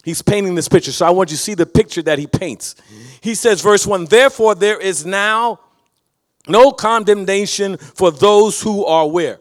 He's 0.05 0.23
painting 0.23 0.55
this 0.55 0.69
picture. 0.69 0.93
So 0.93 1.07
I 1.07 1.11
want 1.11 1.31
you 1.31 1.37
to 1.37 1.43
see 1.43 1.55
the 1.55 1.67
picture 1.67 2.03
that 2.03 2.19
he 2.19 2.27
paints. 2.27 2.75
He 3.21 3.35
says, 3.35 3.61
verse 3.61 3.87
1 3.87 4.07
Therefore, 4.07 4.55
there 4.55 4.81
is 4.81 5.05
now 5.05 5.61
no 6.49 6.73
condemnation 6.73 7.77
for 7.77 8.11
those 8.11 8.63
who 8.63 8.85
are 8.85 9.07
where? 9.07 9.41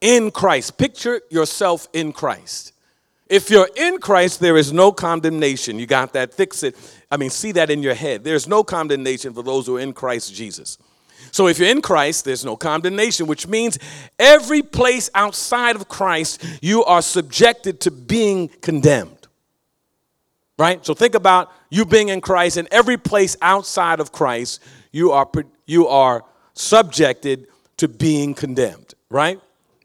In 0.00 0.30
Christ. 0.30 0.76
Picture 0.78 1.20
yourself 1.30 1.88
in 1.92 2.12
Christ. 2.12 2.72
If 3.28 3.50
you're 3.50 3.68
in 3.76 3.98
Christ, 3.98 4.40
there 4.40 4.56
is 4.56 4.72
no 4.72 4.92
condemnation. 4.92 5.78
You 5.78 5.86
got 5.86 6.12
that? 6.12 6.32
Fix 6.32 6.62
it. 6.62 6.76
I 7.10 7.16
mean, 7.16 7.30
see 7.30 7.52
that 7.52 7.70
in 7.70 7.82
your 7.82 7.94
head. 7.94 8.22
There's 8.22 8.46
no 8.46 8.62
condemnation 8.62 9.32
for 9.32 9.42
those 9.42 9.66
who 9.66 9.76
are 9.76 9.80
in 9.80 9.92
Christ 9.92 10.34
Jesus. 10.34 10.78
So 11.32 11.48
if 11.48 11.58
you're 11.58 11.68
in 11.68 11.82
Christ, 11.82 12.24
there's 12.24 12.44
no 12.44 12.56
condemnation, 12.56 13.26
which 13.26 13.48
means 13.48 13.78
every 14.18 14.62
place 14.62 15.10
outside 15.14 15.76
of 15.76 15.88
Christ, 15.88 16.44
you 16.62 16.84
are 16.84 17.02
subjected 17.02 17.80
to 17.80 17.90
being 17.90 18.48
condemned. 18.60 19.15
Right? 20.58 20.84
So 20.84 20.94
think 20.94 21.14
about 21.14 21.52
you 21.68 21.84
being 21.84 22.08
in 22.08 22.20
Christ, 22.20 22.56
and 22.56 22.66
every 22.70 22.96
place 22.96 23.36
outside 23.42 24.00
of 24.00 24.10
Christ, 24.10 24.62
you 24.90 25.12
are, 25.12 25.28
you 25.66 25.86
are 25.88 26.24
subjected 26.54 27.46
to 27.76 27.88
being 27.88 28.34
condemned, 28.34 28.94
right? 29.10 29.38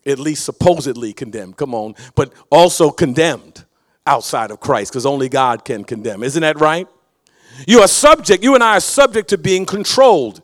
At 0.06 0.18
least 0.18 0.46
supposedly 0.46 1.13
condemned, 1.13 1.58
come 1.58 1.75
on, 1.75 1.96
but 2.16 2.34
also 2.50 2.90
condemned 2.90 3.66
outside 4.08 4.50
of 4.50 4.60
Christ, 4.60 4.92
because 4.92 5.06
only 5.06 5.30
God 5.30 5.66
can 5.66 5.84
condemn. 5.84 6.24
Isn't 6.24 6.42
that 6.42 6.60
right? 6.60 6.88
You 7.68 7.82
are 7.82 7.88
subject, 7.88 8.44
you 8.44 8.56
and 8.56 8.63
I 8.63 8.78
are 8.78 8.82
subject 8.82 9.30
to 9.30 9.38
being 9.38 9.66
controlled. 9.66 10.42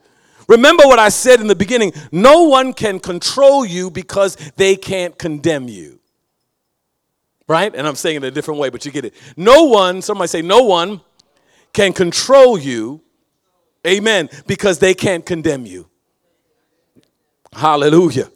Remember 0.48 0.84
what 0.86 1.00
I 1.00 1.10
said 1.10 1.42
in 1.42 1.48
the 1.48 1.56
beginning 1.56 1.94
no 2.12 2.44
one 2.44 2.74
can 2.74 3.00
control 3.00 3.66
you 3.66 3.90
because 3.90 4.36
they 4.56 4.76
can't 4.76 5.18
condemn 5.18 5.68
you. 5.68 5.97
Right? 7.48 7.74
And 7.74 7.88
I'm 7.88 7.96
saying 7.96 8.18
it 8.18 8.24
a 8.24 8.32
different 8.32 8.60
way, 8.60 8.70
but 8.70 8.86
you 8.86 8.92
get 8.92 9.06
it. 9.06 9.14
No 9.38 9.66
one, 9.66 10.02
somebody 10.02 10.28
say, 10.28 10.42
no 10.42 10.64
one 10.64 11.02
can 11.74 11.94
control 11.94 12.58
you, 12.58 13.02
amen, 13.86 14.30
because 14.48 14.80
they 14.80 14.94
can't 14.94 15.26
condemn 15.26 15.66
you. 15.66 15.88
Hallelujah. 17.54 18.30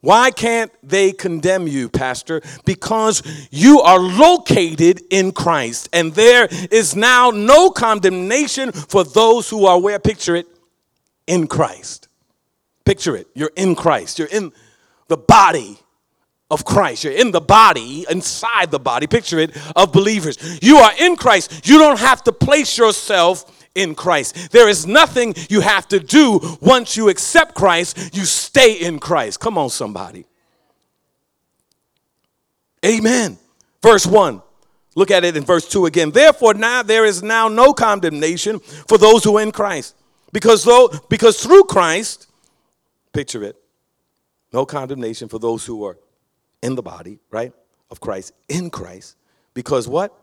Why 0.00 0.32
can't 0.32 0.72
they 0.82 1.12
condemn 1.12 1.68
you, 1.68 1.88
Pastor? 1.88 2.42
Because 2.64 3.22
you 3.52 3.80
are 3.82 4.00
located 4.00 5.00
in 5.10 5.30
Christ, 5.30 5.88
and 5.92 6.12
there 6.12 6.48
is 6.72 6.96
now 6.96 7.30
no 7.30 7.70
condemnation 7.70 8.72
for 8.72 9.04
those 9.04 9.48
who 9.48 9.64
are 9.66 9.80
where? 9.80 10.00
Picture 10.00 10.34
it 10.34 10.48
in 11.28 11.46
Christ. 11.46 12.08
Picture 12.84 13.14
it. 13.14 13.28
You're 13.34 13.52
in 13.54 13.76
Christ. 13.76 14.18
You're 14.18 14.26
in 14.26 14.50
the 15.06 15.16
body 15.16 15.78
of 16.52 16.66
Christ. 16.66 17.02
You're 17.02 17.14
in 17.14 17.30
the 17.30 17.40
body, 17.40 18.04
inside 18.10 18.70
the 18.70 18.78
body, 18.78 19.06
picture 19.06 19.38
it, 19.38 19.56
of 19.74 19.90
believers. 19.90 20.36
You 20.62 20.76
are 20.76 20.92
in 20.98 21.16
Christ. 21.16 21.66
You 21.66 21.78
don't 21.78 21.98
have 21.98 22.22
to 22.24 22.32
place 22.32 22.76
yourself 22.76 23.50
in 23.74 23.94
Christ. 23.94 24.52
There 24.52 24.68
is 24.68 24.86
nothing 24.86 25.34
you 25.48 25.62
have 25.62 25.88
to 25.88 25.98
do 25.98 26.58
once 26.60 26.94
you 26.94 27.08
accept 27.08 27.54
Christ. 27.54 28.14
You 28.14 28.26
stay 28.26 28.74
in 28.74 28.98
Christ. 28.98 29.40
Come 29.40 29.56
on, 29.56 29.70
somebody. 29.70 30.26
Amen. 32.84 33.38
Verse 33.82 34.06
1. 34.06 34.42
Look 34.94 35.10
at 35.10 35.24
it 35.24 35.38
in 35.38 35.44
verse 35.44 35.66
2 35.70 35.86
again. 35.86 36.10
Therefore, 36.10 36.52
now 36.52 36.82
there 36.82 37.06
is 37.06 37.22
now 37.22 37.48
no 37.48 37.72
condemnation 37.72 38.58
for 38.58 38.98
those 38.98 39.24
who 39.24 39.38
are 39.38 39.42
in 39.42 39.52
Christ. 39.52 39.96
Because 40.32 40.64
though 40.64 40.90
because 41.08 41.42
through 41.42 41.64
Christ, 41.64 42.26
picture 43.14 43.42
it, 43.42 43.56
no 44.52 44.66
condemnation 44.66 45.28
for 45.28 45.38
those 45.38 45.64
who 45.64 45.82
are 45.84 45.96
in 46.62 46.74
the 46.74 46.82
body, 46.82 47.18
right? 47.30 47.52
Of 47.90 48.00
Christ, 48.00 48.32
in 48.48 48.70
Christ. 48.70 49.16
Because 49.54 49.86
what? 49.86 50.16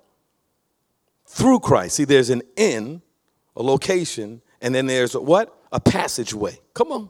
Through 1.26 1.60
Christ. 1.60 1.96
See, 1.96 2.06
there's 2.06 2.30
an 2.30 2.42
in, 2.56 3.02
a 3.56 3.62
location, 3.62 4.42
and 4.62 4.74
then 4.74 4.88
there's 4.88 5.16
a 5.16 5.22
what? 5.22 5.56
A 5.72 5.80
passageway. 5.80 6.60
Come 6.74 6.92
on. 6.92 7.10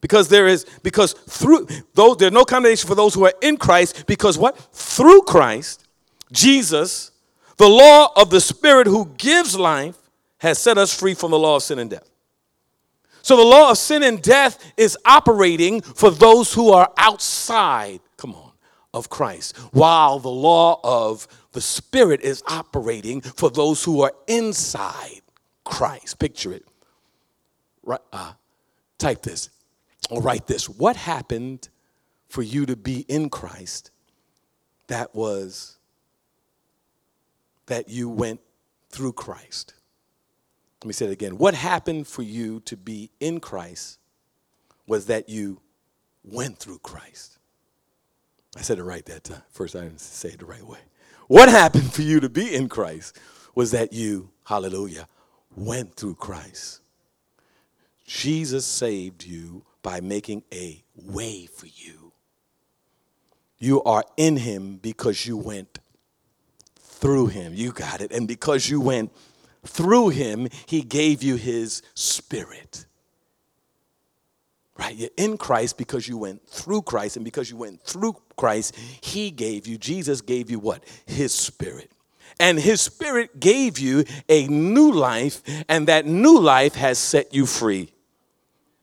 Because 0.00 0.28
there 0.28 0.46
is, 0.46 0.64
because 0.82 1.12
through, 1.12 1.66
though 1.94 2.14
there's 2.14 2.32
no 2.32 2.44
condemnation 2.44 2.88
for 2.88 2.94
those 2.94 3.14
who 3.14 3.24
are 3.24 3.34
in 3.42 3.56
Christ, 3.56 4.06
because 4.06 4.38
what? 4.38 4.56
Through 4.72 5.22
Christ, 5.22 5.86
Jesus, 6.30 7.10
the 7.56 7.68
law 7.68 8.12
of 8.16 8.30
the 8.30 8.40
Spirit 8.40 8.86
who 8.86 9.06
gives 9.18 9.58
life, 9.58 9.96
has 10.38 10.58
set 10.58 10.78
us 10.78 10.96
free 10.96 11.14
from 11.14 11.32
the 11.32 11.38
law 11.38 11.56
of 11.56 11.64
sin 11.64 11.80
and 11.80 11.90
death. 11.90 12.08
So 13.22 13.36
the 13.36 13.44
law 13.44 13.72
of 13.72 13.78
sin 13.78 14.04
and 14.04 14.22
death 14.22 14.72
is 14.76 14.96
operating 15.04 15.80
for 15.80 16.10
those 16.10 16.54
who 16.54 16.70
are 16.70 16.90
outside, 16.96 18.00
of 18.94 19.10
Christ, 19.10 19.56
while 19.72 20.18
the 20.18 20.30
law 20.30 20.80
of 20.82 21.28
the 21.52 21.60
Spirit 21.60 22.20
is 22.20 22.42
operating 22.46 23.20
for 23.20 23.50
those 23.50 23.84
who 23.84 24.02
are 24.02 24.12
inside 24.26 25.22
Christ. 25.64 26.18
Picture 26.18 26.52
it. 26.52 26.64
Right, 27.82 28.00
uh, 28.12 28.32
type 28.98 29.22
this 29.22 29.50
or 30.10 30.20
write 30.22 30.46
this. 30.46 30.68
What 30.68 30.96
happened 30.96 31.68
for 32.28 32.42
you 32.42 32.66
to 32.66 32.76
be 32.76 33.04
in 33.08 33.30
Christ 33.30 33.90
that 34.88 35.14
was 35.14 35.78
that 37.66 37.88
you 37.88 38.08
went 38.08 38.40
through 38.90 39.12
Christ? 39.12 39.74
Let 40.82 40.88
me 40.88 40.92
say 40.92 41.06
it 41.06 41.12
again. 41.12 41.38
What 41.38 41.54
happened 41.54 42.06
for 42.06 42.22
you 42.22 42.60
to 42.60 42.76
be 42.76 43.10
in 43.20 43.40
Christ 43.40 43.98
was 44.86 45.06
that 45.06 45.28
you 45.28 45.60
went 46.24 46.58
through 46.58 46.78
Christ. 46.78 47.37
I 48.56 48.62
said 48.62 48.78
it 48.78 48.84
right 48.84 49.04
that 49.06 49.24
time. 49.24 49.42
First, 49.50 49.76
I 49.76 49.80
didn't 49.82 50.00
say 50.00 50.30
it 50.30 50.40
the 50.40 50.46
right 50.46 50.64
way. 50.64 50.78
What 51.26 51.48
happened 51.48 51.92
for 51.92 52.02
you 52.02 52.20
to 52.20 52.28
be 52.28 52.54
in 52.54 52.68
Christ 52.68 53.18
was 53.54 53.72
that 53.72 53.92
you, 53.92 54.30
hallelujah, 54.44 55.06
went 55.54 55.94
through 55.94 56.14
Christ. 56.14 56.80
Jesus 58.06 58.64
saved 58.64 59.24
you 59.24 59.64
by 59.82 60.00
making 60.00 60.42
a 60.52 60.82
way 60.94 61.46
for 61.46 61.66
you. 61.66 62.12
You 63.58 63.82
are 63.82 64.04
in 64.16 64.38
him 64.38 64.76
because 64.76 65.26
you 65.26 65.36
went 65.36 65.80
through 66.76 67.26
him. 67.26 67.52
You 67.54 67.72
got 67.72 68.00
it. 68.00 68.12
And 68.12 68.26
because 68.26 68.68
you 68.68 68.80
went 68.80 69.12
through 69.64 70.10
him, 70.10 70.48
he 70.66 70.82
gave 70.82 71.22
you 71.22 71.36
his 71.36 71.82
spirit. 71.94 72.86
Right? 74.78 74.94
You're 74.94 75.10
in 75.16 75.36
Christ 75.36 75.76
because 75.76 76.06
you 76.06 76.16
went 76.16 76.46
through 76.48 76.82
Christ. 76.82 77.16
And 77.16 77.24
because 77.24 77.50
you 77.50 77.56
went 77.56 77.82
through 77.82 78.16
Christ, 78.36 78.76
he 79.00 79.30
gave 79.30 79.66
you, 79.66 79.76
Jesus 79.76 80.20
gave 80.20 80.50
you 80.50 80.58
what? 80.58 80.84
His 81.06 81.34
spirit. 81.34 81.90
And 82.38 82.58
his 82.58 82.80
spirit 82.80 83.40
gave 83.40 83.80
you 83.80 84.04
a 84.28 84.46
new 84.46 84.92
life, 84.92 85.42
and 85.68 85.88
that 85.88 86.06
new 86.06 86.38
life 86.38 86.76
has 86.76 86.98
set 86.98 87.34
you 87.34 87.46
free. 87.46 87.92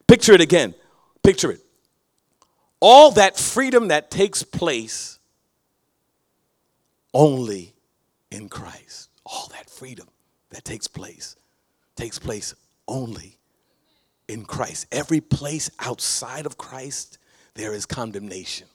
Picture 0.08 0.34
it 0.34 0.42
again. 0.42 0.76
Picture 1.24 1.52
it. 1.52 1.62
All 2.82 3.12
that 3.12 3.38
freedom 3.38 3.88
that 3.88 4.12
takes 4.12 4.44
place 4.44 5.20
only 7.14 7.74
in 8.30 8.50
Christ. 8.50 9.10
All 9.26 9.50
that 9.54 9.70
freedom 9.70 10.08
that 10.50 10.66
takes 10.66 10.88
place 10.88 11.38
takes 11.96 12.20
place 12.20 12.54
only 12.88 13.38
in 14.28 14.46
Christ. 14.46 14.88
Every 14.92 15.22
place 15.22 15.70
outside 15.80 16.46
of 16.46 16.58
Christ, 16.58 17.18
there 17.54 17.74
is 17.74 17.86
condemnation. 17.86 18.68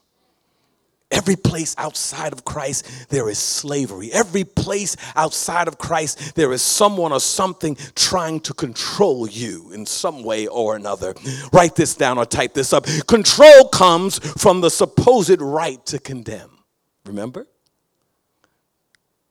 Every 1.10 1.34
place 1.34 1.74
outside 1.76 2.32
of 2.32 2.44
Christ, 2.44 3.08
there 3.08 3.28
is 3.28 3.38
slavery. 3.38 4.12
Every 4.12 4.44
place 4.44 4.96
outside 5.16 5.66
of 5.66 5.76
Christ, 5.76 6.36
there 6.36 6.52
is 6.52 6.62
someone 6.62 7.10
or 7.10 7.18
something 7.18 7.76
trying 7.96 8.38
to 8.40 8.54
control 8.54 9.28
you 9.28 9.72
in 9.72 9.86
some 9.86 10.22
way 10.22 10.46
or 10.46 10.76
another. 10.76 11.14
Write 11.52 11.74
this 11.74 11.96
down 11.96 12.16
or 12.16 12.26
type 12.26 12.54
this 12.54 12.72
up. 12.72 12.86
Control 13.08 13.68
comes 13.68 14.20
from 14.40 14.60
the 14.60 14.70
supposed 14.70 15.40
right 15.40 15.84
to 15.86 15.98
condemn. 15.98 16.58
Remember? 17.04 17.48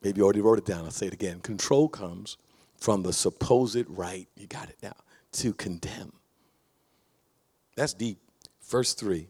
Maybe 0.02 0.18
you 0.18 0.26
already 0.26 0.42
wrote 0.42 0.58
it 0.58 0.66
down. 0.66 0.84
I'll 0.84 0.92
say 0.92 1.08
it 1.08 1.14
again. 1.14 1.40
Control 1.40 1.88
comes 1.88 2.36
from 2.80 3.04
the 3.04 3.14
supposed 3.14 3.86
right, 3.90 4.28
you 4.36 4.48
got 4.48 4.70
it 4.70 4.78
now, 4.82 4.94
to 5.34 5.54
condemn. 5.54 6.14
That's 7.76 7.94
deep. 7.94 8.20
Verse 8.62 8.94
3 8.94 9.28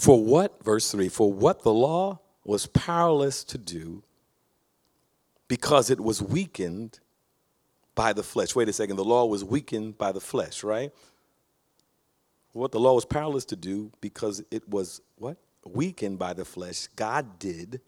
for 0.00 0.24
what, 0.24 0.64
verse 0.64 0.90
3, 0.90 1.10
for 1.10 1.30
what 1.30 1.62
the 1.62 1.74
law 1.74 2.20
was 2.42 2.66
powerless 2.66 3.44
to 3.44 3.58
do 3.58 4.02
because 5.46 5.90
it 5.90 6.00
was 6.00 6.22
weakened 6.22 7.00
by 7.94 8.14
the 8.14 8.22
flesh. 8.22 8.56
Wait 8.56 8.66
a 8.70 8.72
second, 8.72 8.96
the 8.96 9.04
law 9.04 9.26
was 9.26 9.44
weakened 9.44 9.98
by 9.98 10.10
the 10.10 10.20
flesh, 10.20 10.64
right? 10.64 10.90
What 12.52 12.72
the 12.72 12.80
law 12.80 12.94
was 12.94 13.04
powerless 13.04 13.44
to 13.46 13.56
do 13.56 13.92
because 14.00 14.42
it 14.50 14.66
was 14.66 15.02
what? 15.16 15.36
Weakened 15.66 16.18
by 16.18 16.32
the 16.32 16.46
flesh. 16.46 16.86
God 16.96 17.38
did 17.38 17.82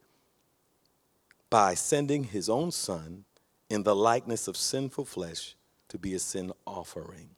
by 1.48 1.72
sending 1.72 2.24
his 2.24 2.50
own 2.50 2.72
son 2.72 3.24
in 3.70 3.84
the 3.84 3.96
likeness 3.96 4.48
of 4.48 4.58
sinful 4.58 5.06
flesh 5.06 5.56
to 5.92 5.98
be 5.98 6.14
a 6.14 6.18
sin 6.18 6.50
offering. 6.66 7.28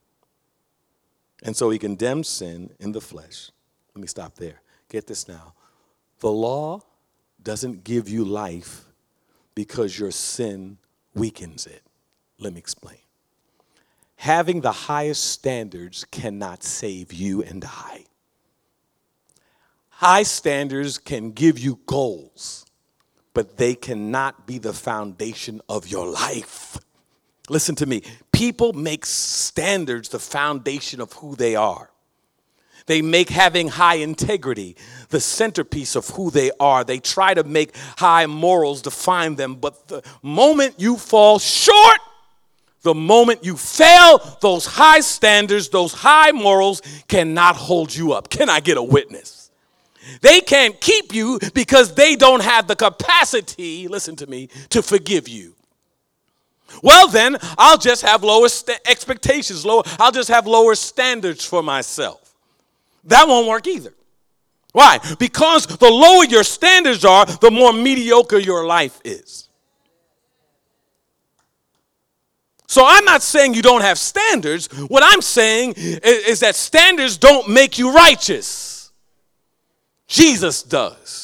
And 1.42 1.56
so 1.56 1.70
he 1.70 1.78
condemns 1.80 2.28
sin 2.28 2.70
in 2.78 2.92
the 2.92 3.00
flesh. 3.00 3.50
Let 3.96 4.00
me 4.00 4.06
stop 4.06 4.36
there. 4.36 4.62
Get 4.88 5.08
this 5.08 5.26
now. 5.26 5.54
The 6.20 6.30
law 6.30 6.82
doesn't 7.42 7.82
give 7.82 8.08
you 8.08 8.24
life 8.24 8.84
because 9.56 9.98
your 9.98 10.12
sin 10.12 10.78
weakens 11.16 11.66
it. 11.66 11.82
Let 12.38 12.52
me 12.52 12.60
explain. 12.60 12.98
Having 14.14 14.60
the 14.60 14.70
highest 14.70 15.24
standards 15.24 16.04
cannot 16.12 16.62
save 16.62 17.12
you 17.12 17.42
and 17.42 17.64
I. 17.64 18.04
High 19.88 20.22
standards 20.22 20.98
can 20.98 21.32
give 21.32 21.58
you 21.58 21.80
goals, 21.86 22.64
but 23.32 23.56
they 23.56 23.74
cannot 23.74 24.46
be 24.46 24.58
the 24.58 24.72
foundation 24.72 25.60
of 25.68 25.88
your 25.88 26.06
life. 26.06 26.78
Listen 27.48 27.74
to 27.76 27.86
me. 27.86 28.02
People 28.32 28.72
make 28.72 29.04
standards 29.04 30.08
the 30.08 30.18
foundation 30.18 31.00
of 31.00 31.12
who 31.14 31.36
they 31.36 31.54
are. 31.56 31.90
They 32.86 33.00
make 33.00 33.30
having 33.30 33.68
high 33.68 33.96
integrity 33.96 34.76
the 35.08 35.20
centerpiece 35.20 35.96
of 35.96 36.08
who 36.10 36.30
they 36.30 36.50
are. 36.60 36.84
They 36.84 36.98
try 36.98 37.32
to 37.34 37.44
make 37.44 37.74
high 37.96 38.26
morals 38.26 38.82
define 38.82 39.36
them, 39.36 39.54
but 39.56 39.88
the 39.88 40.02
moment 40.22 40.74
you 40.78 40.96
fall 40.96 41.38
short, 41.38 41.98
the 42.82 42.94
moment 42.94 43.44
you 43.44 43.56
fail, 43.56 44.18
those 44.42 44.66
high 44.66 45.00
standards, 45.00 45.70
those 45.70 45.94
high 45.94 46.32
morals 46.32 46.82
cannot 47.08 47.56
hold 47.56 47.94
you 47.94 48.12
up. 48.12 48.28
Can 48.28 48.50
I 48.50 48.60
get 48.60 48.76
a 48.76 48.82
witness? 48.82 49.50
They 50.20 50.40
can't 50.42 50.78
keep 50.78 51.14
you 51.14 51.38
because 51.54 51.94
they 51.94 52.14
don't 52.14 52.42
have 52.42 52.66
the 52.66 52.76
capacity, 52.76 53.88
listen 53.88 54.16
to 54.16 54.26
me, 54.26 54.48
to 54.68 54.82
forgive 54.82 55.28
you. 55.28 55.53
Well, 56.82 57.08
then, 57.08 57.36
I'll 57.58 57.78
just 57.78 58.02
have 58.02 58.22
lower 58.22 58.48
st- 58.48 58.80
expectations, 58.86 59.64
lower, 59.64 59.82
I'll 59.98 60.12
just 60.12 60.28
have 60.28 60.46
lower 60.46 60.74
standards 60.74 61.44
for 61.44 61.62
myself. 61.62 62.34
That 63.04 63.28
won't 63.28 63.48
work 63.48 63.66
either. 63.66 63.94
Why? 64.72 64.98
Because 65.18 65.66
the 65.66 65.88
lower 65.88 66.24
your 66.24 66.42
standards 66.42 67.04
are, 67.04 67.26
the 67.26 67.50
more 67.50 67.72
mediocre 67.72 68.38
your 68.38 68.66
life 68.66 69.00
is. 69.04 69.48
So 72.66 72.84
I'm 72.84 73.04
not 73.04 73.22
saying 73.22 73.54
you 73.54 73.62
don't 73.62 73.82
have 73.82 73.98
standards. 73.98 74.66
What 74.88 75.04
I'm 75.06 75.22
saying 75.22 75.74
is, 75.76 76.00
is, 76.02 76.40
that 76.40 76.56
standards 76.56 77.16
don't 77.16 77.48
make 77.48 77.78
you 77.78 77.92
righteous. 77.94 78.90
Jesus 80.08 80.64
does. 80.64 81.23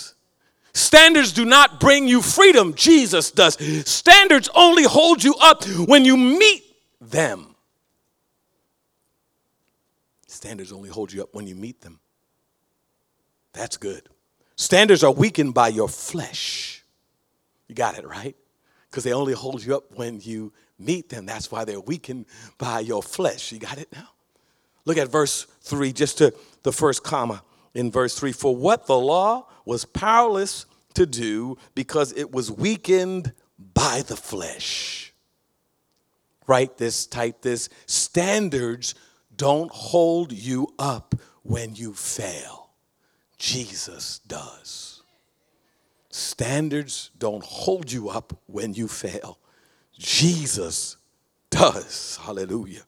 Standards 0.73 1.33
do 1.33 1.45
not 1.45 1.81
bring 1.81 2.07
you 2.07 2.23
freedom. 2.23 2.75
Jesus 2.75 3.31
does. 3.31 3.55
Standards 3.89 4.49
only 4.55 4.85
hold 4.85 5.23
you 5.23 5.35
up 5.41 5.65
when 5.65 6.05
you 6.05 6.17
meet 6.17 6.63
them. 7.01 7.55
Standards 10.27 10.73
only 10.73 10.89
hold 10.89 11.13
you 11.13 11.23
up 11.23 11.35
when 11.35 11.47
you 11.47 11.55
meet 11.55 11.81
them. 11.81 12.01
That's 13.53 13.77
good. 13.77 14.09
Standards 14.57 15.03
are 15.03 15.13
weakened 15.13 15.55
by 15.55 15.69
your 15.69 15.89
flesh. 15.89 16.85
You 17.67 17.75
got 17.75 17.99
it, 17.99 18.07
right? 18.07 18.37
Because 18.91 19.05
they 19.05 19.13
only 19.13 19.33
hold 19.33 19.65
you 19.65 19.77
up 19.77 19.85
when 19.97 20.21
you 20.21 20.53
meet 20.79 21.09
them. 21.09 21.27
That's 21.27 21.51
why 21.51 21.65
they're 21.65 21.81
weakened 21.81 22.27
by 22.59 22.81
your 22.81 23.03
flesh. 23.03 23.53
You 23.53 23.59
got 23.59 23.79
it 23.79 23.93
now? 23.93 24.09
Look 24.85 24.97
at 24.97 25.09
verse 25.09 25.47
3, 25.63 25.93
just 25.93 26.19
to 26.19 26.35
the 26.63 26.73
first 26.73 27.03
comma 27.03 27.43
in 27.75 27.91
verse 27.91 28.19
3. 28.19 28.33
For 28.33 28.55
what 28.55 28.87
the 28.87 28.99
law 28.99 29.47
was 29.65 29.85
powerless 29.85 30.67
to 30.95 31.07
do 31.07 31.57
because 31.75 32.13
it 32.13 32.33
was 32.33 32.51
weakened 32.51 33.33
by 33.75 34.03
the 34.07 34.17
flesh. 34.17 35.13
Write 36.47 36.79
this, 36.79 37.07
type 37.07 37.43
this. 37.43 37.69
Standards 37.87 38.95
don't 39.37 39.71
hold 39.71 40.33
you 40.33 40.75
up 40.79 41.15
when 41.43 41.75
you 41.75 41.95
fail. 41.95 42.71
Jesus 43.39 44.21
does. 44.27 45.03
Standards 46.11 47.11
don't 47.19 47.45
hold 47.45 47.91
you 47.91 48.09
up 48.09 48.39
when 48.47 48.75
you 48.75 48.89
fail. 48.89 49.39
Jesus 49.97 50.97
does. 51.51 52.19
Hallelujah. 52.23 52.83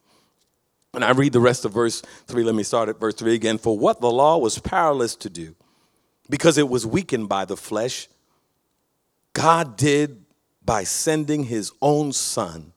And 0.94 1.04
I 1.04 1.12
read 1.12 1.32
the 1.32 1.40
rest 1.40 1.64
of 1.64 1.72
verse 1.72 2.02
3. 2.26 2.44
Let 2.44 2.54
me 2.54 2.62
start 2.62 2.88
at 2.88 3.00
verse 3.00 3.14
3 3.14 3.34
again. 3.34 3.58
For 3.58 3.78
what 3.78 4.00
the 4.00 4.10
law 4.10 4.38
was 4.38 4.58
powerless 4.58 5.16
to 5.16 5.30
do, 5.30 5.54
because 6.28 6.58
it 6.58 6.68
was 6.68 6.86
weakened 6.86 7.28
by 7.28 7.44
the 7.44 7.56
flesh, 7.56 8.08
God 9.32 9.76
did 9.76 10.24
by 10.64 10.84
sending 10.84 11.44
his 11.44 11.72
own 11.80 12.12
Son 12.12 12.72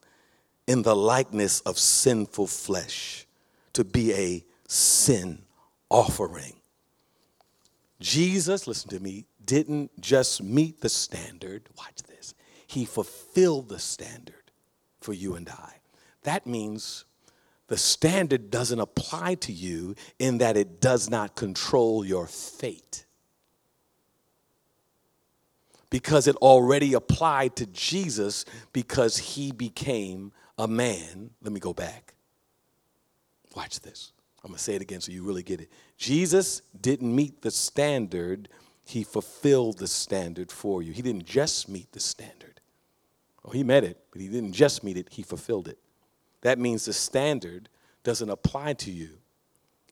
in 0.67 0.81
the 0.81 0.95
likeness 0.95 1.61
of 1.61 1.77
sinful 1.77 2.47
flesh 2.47 3.27
to 3.73 3.83
be 3.83 4.13
a 4.13 4.45
sin 4.67 5.43
offering. 5.89 6.53
Jesus, 7.99 8.67
listen 8.67 8.89
to 8.89 8.99
me, 8.99 9.25
didn't 9.43 9.91
just 10.01 10.41
meet 10.41 10.81
the 10.81 10.89
standard, 10.89 11.69
watch 11.77 12.01
this, 12.07 12.33
he 12.67 12.85
fulfilled 12.85 13.69
the 13.69 13.79
standard 13.79 14.51
for 15.01 15.13
you 15.13 15.35
and 15.35 15.47
I. 15.49 15.75
That 16.23 16.47
means 16.47 17.05
the 17.67 17.77
standard 17.77 18.51
doesn't 18.51 18.79
apply 18.79 19.35
to 19.35 19.51
you 19.51 19.95
in 20.19 20.37
that 20.37 20.57
it 20.57 20.79
does 20.79 21.09
not 21.09 21.35
control 21.35 22.05
your 22.05 22.27
fate. 22.27 23.05
Because 25.89 26.27
it 26.27 26.35
already 26.37 26.93
applied 26.93 27.55
to 27.57 27.65
Jesus 27.67 28.45
because 28.73 29.17
he 29.17 29.51
became 29.51 30.31
a 30.57 30.67
man. 30.67 31.31
Let 31.41 31.53
me 31.53 31.59
go 31.59 31.73
back. 31.73 32.15
Watch 33.55 33.79
this. 33.79 34.11
I'm 34.43 34.51
going 34.51 34.57
to 34.57 34.63
say 34.63 34.75
it 34.75 34.81
again 34.81 35.01
so 35.01 35.11
you 35.11 35.23
really 35.23 35.41
get 35.41 35.61
it. 35.61 35.71
Jesus 35.97 36.61
didn't 36.79 37.15
meet 37.15 37.41
the 37.41 37.49
standard, 37.49 38.49
he 38.85 39.03
fulfilled 39.03 39.79
the 39.79 39.87
standard 39.87 40.51
for 40.51 40.83
you. 40.83 40.91
He 40.91 41.01
didn't 41.01 41.25
just 41.25 41.67
meet 41.67 41.91
the 41.93 41.99
standard. 41.99 42.61
Oh, 43.43 43.51
he 43.51 43.63
met 43.63 43.83
it, 43.83 43.97
but 44.11 44.21
he 44.21 44.27
didn't 44.27 44.53
just 44.53 44.83
meet 44.83 44.97
it, 44.97 45.07
he 45.09 45.23
fulfilled 45.23 45.67
it. 45.67 45.79
That 46.45 46.59
means 46.59 46.85
the 46.85 46.93
standard 46.93 47.69
doesn't 48.03 48.29
apply 48.29 48.73
to 48.73 48.91
you 48.91 49.09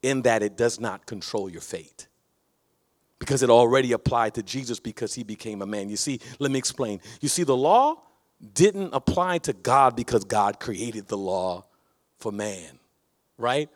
in 0.03 0.21
that 0.21 0.43
it 0.43 0.55
does 0.55 0.79
not 0.79 1.07
control 1.07 1.49
your 1.49 1.61
fate. 1.61 2.07
because 3.23 3.41
it 3.41 3.49
already 3.49 3.93
applied 3.93 4.33
to 4.33 4.43
Jesus 4.43 4.81
because 4.81 5.13
he 5.15 5.23
became 5.23 5.61
a 5.61 5.65
man. 5.65 5.87
You 5.87 5.95
see, 5.95 6.19
let 6.39 6.51
me 6.51 6.59
explain. 6.59 6.99
You 7.21 7.29
see, 7.29 7.43
the 7.43 7.55
law 7.55 8.01
didn't 8.53 8.89
apply 8.93 9.37
to 9.39 9.53
God 9.53 9.95
because 9.95 10.25
God 10.25 10.59
created 10.59 11.07
the 11.07 11.17
law 11.17 11.63
for 12.19 12.33
man, 12.33 12.79
right? 13.37 13.69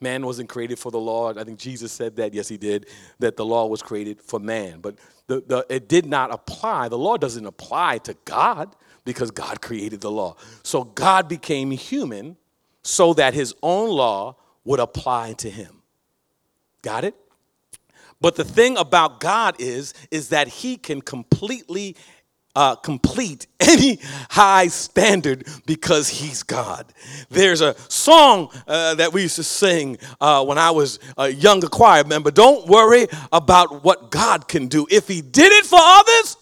Man 0.00 0.24
wasn't 0.24 0.48
created 0.48 0.78
for 0.78 0.90
the 0.90 0.98
law. 0.98 1.34
I 1.38 1.44
think 1.44 1.58
Jesus 1.58 1.92
said 1.92 2.16
that. 2.16 2.32
Yes, 2.32 2.48
he 2.48 2.56
did. 2.56 2.86
That 3.18 3.36
the 3.36 3.44
law 3.44 3.66
was 3.66 3.82
created 3.82 4.22
for 4.22 4.40
man. 4.40 4.80
But 4.80 4.96
the, 5.26 5.42
the, 5.46 5.66
it 5.68 5.86
did 5.86 6.06
not 6.06 6.32
apply. 6.32 6.88
The 6.88 6.98
law 6.98 7.18
doesn't 7.18 7.44
apply 7.44 7.98
to 7.98 8.16
God 8.24 8.74
because 9.04 9.30
God 9.30 9.60
created 9.60 10.00
the 10.00 10.10
law. 10.10 10.36
So 10.62 10.84
God 10.84 11.28
became 11.28 11.70
human 11.70 12.36
so 12.82 13.14
that 13.14 13.34
his 13.34 13.54
own 13.62 13.90
law 13.90 14.36
would 14.64 14.80
apply 14.80 15.34
to 15.34 15.50
him. 15.50 15.82
Got 16.82 17.04
it? 17.04 17.14
But 18.20 18.36
the 18.36 18.44
thing 18.44 18.76
about 18.76 19.20
God 19.20 19.56
is, 19.58 19.92
is 20.10 20.30
that 20.30 20.48
he 20.48 20.76
can 20.76 21.02
completely 21.02 21.96
uh, 22.56 22.76
complete 22.76 23.46
any 23.60 23.98
high 24.30 24.68
standard 24.68 25.46
because 25.66 26.08
he's 26.08 26.42
God. 26.42 26.92
There's 27.28 27.60
a 27.60 27.74
song 27.90 28.50
uh, 28.66 28.94
that 28.94 29.12
we 29.12 29.22
used 29.22 29.36
to 29.36 29.44
sing 29.44 29.98
uh, 30.20 30.44
when 30.44 30.58
I 30.58 30.70
was 30.70 31.00
a 31.18 31.28
younger 31.28 31.68
choir 31.68 32.04
member. 32.04 32.30
Don't 32.30 32.66
worry 32.68 33.08
about 33.32 33.84
what 33.84 34.10
God 34.10 34.48
can 34.48 34.68
do. 34.68 34.86
If 34.90 35.08
he 35.08 35.20
did 35.20 35.52
it 35.52 35.66
for 35.66 35.80
others, 35.80 36.36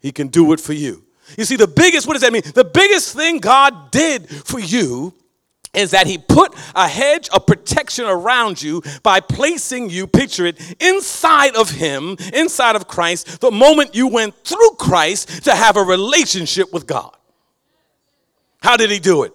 he 0.00 0.10
can 0.10 0.28
do 0.28 0.52
it 0.52 0.60
for 0.60 0.72
you. 0.72 1.04
You 1.36 1.44
see, 1.44 1.56
the 1.56 1.66
biggest, 1.66 2.06
what 2.06 2.14
does 2.14 2.22
that 2.22 2.32
mean? 2.32 2.42
The 2.54 2.64
biggest 2.64 3.14
thing 3.16 3.38
God 3.38 3.90
did 3.90 4.28
for 4.28 4.60
you 4.60 5.14
is 5.74 5.92
that 5.92 6.06
he 6.06 6.18
put 6.18 6.54
a 6.74 6.86
hedge 6.86 7.28
of 7.30 7.46
protection 7.46 8.04
around 8.04 8.62
you 8.62 8.82
by 9.02 9.20
placing 9.20 9.88
you, 9.88 10.06
picture 10.06 10.44
it, 10.44 10.60
inside 10.80 11.56
of 11.56 11.70
him, 11.70 12.16
inside 12.34 12.76
of 12.76 12.86
Christ, 12.86 13.40
the 13.40 13.50
moment 13.50 13.94
you 13.94 14.08
went 14.08 14.34
through 14.44 14.70
Christ 14.78 15.44
to 15.44 15.54
have 15.54 15.76
a 15.76 15.82
relationship 15.82 16.72
with 16.72 16.86
God. 16.86 17.16
How 18.60 18.76
did 18.76 18.90
he 18.90 18.98
do 18.98 19.22
it? 19.22 19.32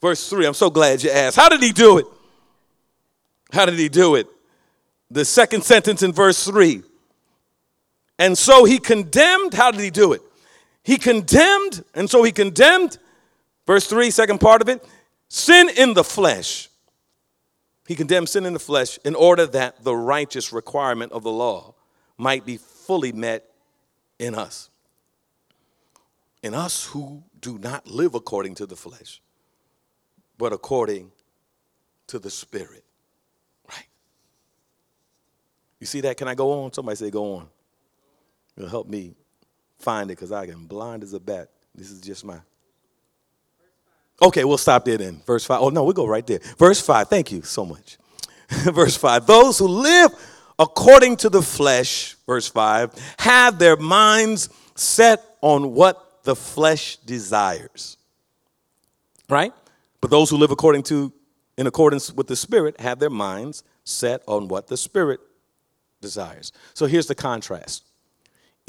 Verse 0.00 0.28
3, 0.30 0.46
I'm 0.46 0.54
so 0.54 0.70
glad 0.70 1.02
you 1.02 1.10
asked. 1.10 1.36
How 1.36 1.48
did 1.48 1.62
he 1.62 1.72
do 1.72 1.98
it? 1.98 2.06
How 3.52 3.66
did 3.66 3.78
he 3.78 3.88
do 3.88 4.14
it? 4.14 4.28
The 5.10 5.24
second 5.24 5.64
sentence 5.64 6.02
in 6.02 6.12
verse 6.12 6.44
3. 6.44 6.82
And 8.18 8.38
so 8.38 8.64
he 8.64 8.78
condemned, 8.78 9.54
how 9.54 9.72
did 9.72 9.80
he 9.80 9.90
do 9.90 10.12
it? 10.12 10.22
He 10.82 10.96
condemned, 10.96 11.84
and 11.94 12.08
so 12.08 12.22
he 12.22 12.32
condemned, 12.32 12.98
verse 13.66 13.86
3, 13.86 14.10
second 14.10 14.40
part 14.40 14.62
of 14.62 14.68
it, 14.68 14.84
sin 15.28 15.68
in 15.76 15.94
the 15.94 16.04
flesh. 16.04 16.68
He 17.86 17.94
condemned 17.94 18.28
sin 18.28 18.46
in 18.46 18.52
the 18.52 18.58
flesh 18.58 18.98
in 19.04 19.14
order 19.14 19.46
that 19.46 19.82
the 19.84 19.94
righteous 19.94 20.52
requirement 20.52 21.12
of 21.12 21.22
the 21.22 21.30
law 21.30 21.74
might 22.16 22.46
be 22.46 22.56
fully 22.56 23.12
met 23.12 23.50
in 24.18 24.34
us. 24.34 24.70
In 26.42 26.54
us 26.54 26.86
who 26.86 27.22
do 27.40 27.58
not 27.58 27.86
live 27.86 28.14
according 28.14 28.54
to 28.56 28.66
the 28.66 28.76
flesh, 28.76 29.20
but 30.38 30.52
according 30.52 31.10
to 32.06 32.18
the 32.18 32.30
Spirit. 32.30 32.84
Right? 33.68 33.86
You 35.78 35.86
see 35.86 36.00
that? 36.02 36.16
Can 36.16 36.28
I 36.28 36.34
go 36.34 36.64
on? 36.64 36.72
Somebody 36.72 36.96
say, 36.96 37.10
go 37.10 37.34
on. 37.34 37.48
It'll 38.56 38.70
help 38.70 38.88
me 38.88 39.14
find 39.80 40.10
it 40.10 40.14
because 40.16 40.32
I 40.32 40.44
am 40.44 40.66
blind 40.66 41.02
as 41.02 41.12
a 41.12 41.20
bat. 41.20 41.50
This 41.74 41.90
is 41.90 42.00
just 42.00 42.24
my 42.24 42.40
Okay, 44.22 44.44
we'll 44.44 44.58
stop 44.58 44.84
there 44.84 44.98
then. 44.98 45.22
Verse 45.26 45.44
5. 45.46 45.60
Oh, 45.60 45.68
no, 45.70 45.84
we'll 45.84 45.94
go 45.94 46.06
right 46.06 46.26
there. 46.26 46.40
Verse 46.58 46.80
5. 46.80 47.08
Thank 47.08 47.32
you 47.32 47.42
so 47.42 47.64
much. 47.64 47.96
verse 48.48 48.96
5. 48.96 49.26
Those 49.26 49.58
who 49.58 49.66
live 49.66 50.10
according 50.58 51.16
to 51.16 51.30
the 51.30 51.40
flesh, 51.40 52.16
verse 52.26 52.46
5, 52.46 53.14
have 53.18 53.58
their 53.58 53.76
minds 53.76 54.50
set 54.74 55.24
on 55.40 55.74
what 55.74 56.22
the 56.24 56.36
flesh 56.36 56.96
desires. 56.96 57.96
Right? 59.28 59.54
But 60.02 60.10
those 60.10 60.28
who 60.28 60.36
live 60.36 60.50
according 60.50 60.82
to, 60.84 61.12
in 61.56 61.66
accordance 61.66 62.12
with 62.12 62.26
the 62.26 62.36
Spirit, 62.36 62.78
have 62.78 62.98
their 62.98 63.10
minds 63.10 63.62
set 63.84 64.22
on 64.26 64.48
what 64.48 64.66
the 64.66 64.76
Spirit 64.76 65.20
desires. 66.02 66.52
So 66.74 66.84
here's 66.84 67.06
the 67.06 67.14
contrast 67.14 67.84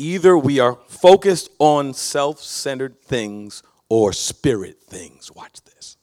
either 0.02 0.36
we 0.36 0.60
are 0.60 0.80
focused 0.88 1.50
on 1.60 1.94
self 1.94 2.42
centered 2.42 3.00
things 3.02 3.62
or 3.88 4.12
spirit 4.12 4.82
things. 4.82 5.32
Watch 5.32 5.62
this. 5.64 5.98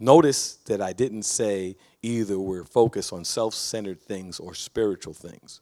Notice 0.00 0.56
that 0.66 0.82
I 0.82 0.92
didn't 0.92 1.22
say 1.22 1.76
either 2.02 2.38
we're 2.38 2.64
focused 2.64 3.12
on 3.12 3.24
self 3.24 3.54
centered 3.54 4.00
things 4.00 4.40
or 4.40 4.54
spiritual 4.54 5.14
things. 5.14 5.60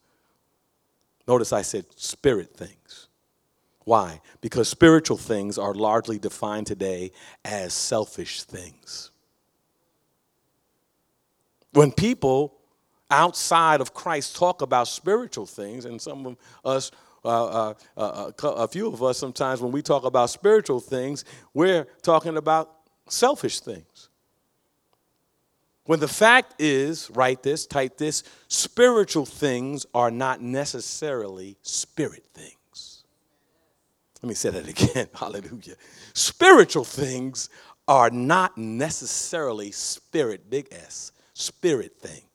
Notice 1.29 1.53
I 1.53 1.63
said 1.63 1.85
spirit 1.97 2.57
things. 2.57 3.09
Why? 3.85 4.21
Because 4.41 4.69
spiritual 4.69 5.17
things 5.19 5.59
are 5.59 5.75
largely 5.75 6.19
defined 6.19 6.67
today 6.67 7.13
as 7.45 7.75
selfish 7.75 8.43
things. 8.43 9.11
When 11.73 11.93
people 11.93 12.55
outside 13.13 13.81
of 13.81 13.95
Christ 13.95 14.35
talk 14.37 14.63
about 14.63 14.89
spiritual 14.89 15.47
things, 15.47 15.85
and 15.85 16.01
some 16.01 16.27
of 16.27 16.37
us 16.65 16.91
uh, 17.25 17.45
uh, 17.47 17.75
uh, 17.97 18.33
a 18.43 18.67
few 18.67 18.89
of 18.89 19.01
us 19.03 19.17
sometimes 19.17 19.61
when 19.61 19.71
we 19.71 19.81
talk 19.81 20.05
about 20.05 20.29
spiritual 20.29 20.81
things, 20.81 21.25
we're 21.55 21.85
talking 22.03 22.37
about 22.37 22.71
selfish 23.09 23.61
things. 23.61 24.09
When 25.85 26.01
the 26.01 26.09
fact 26.09 26.55
is, 26.61 27.11
write 27.11 27.43
this, 27.43 27.67
type 27.67 27.97
this, 27.97 28.23
spiritual 28.49 29.27
things 29.27 29.87
are 29.95 30.11
not 30.11 30.41
necessarily 30.41 31.57
spirit 31.63 32.25
things. 32.35 33.05
Let 34.23 34.29
me 34.29 34.35
say 34.35 34.51
that 34.51 34.69
again. 34.69 35.09
Hallelujah. 35.15 35.75
Spiritual 36.15 36.85
things 36.85 37.51
are 37.89 38.11
not 38.11 38.57
necessarily 38.57 39.73
spirit, 39.73 40.49
big 40.49 40.69
S, 40.71 41.13
spirit 41.35 41.99
things. 42.01 42.32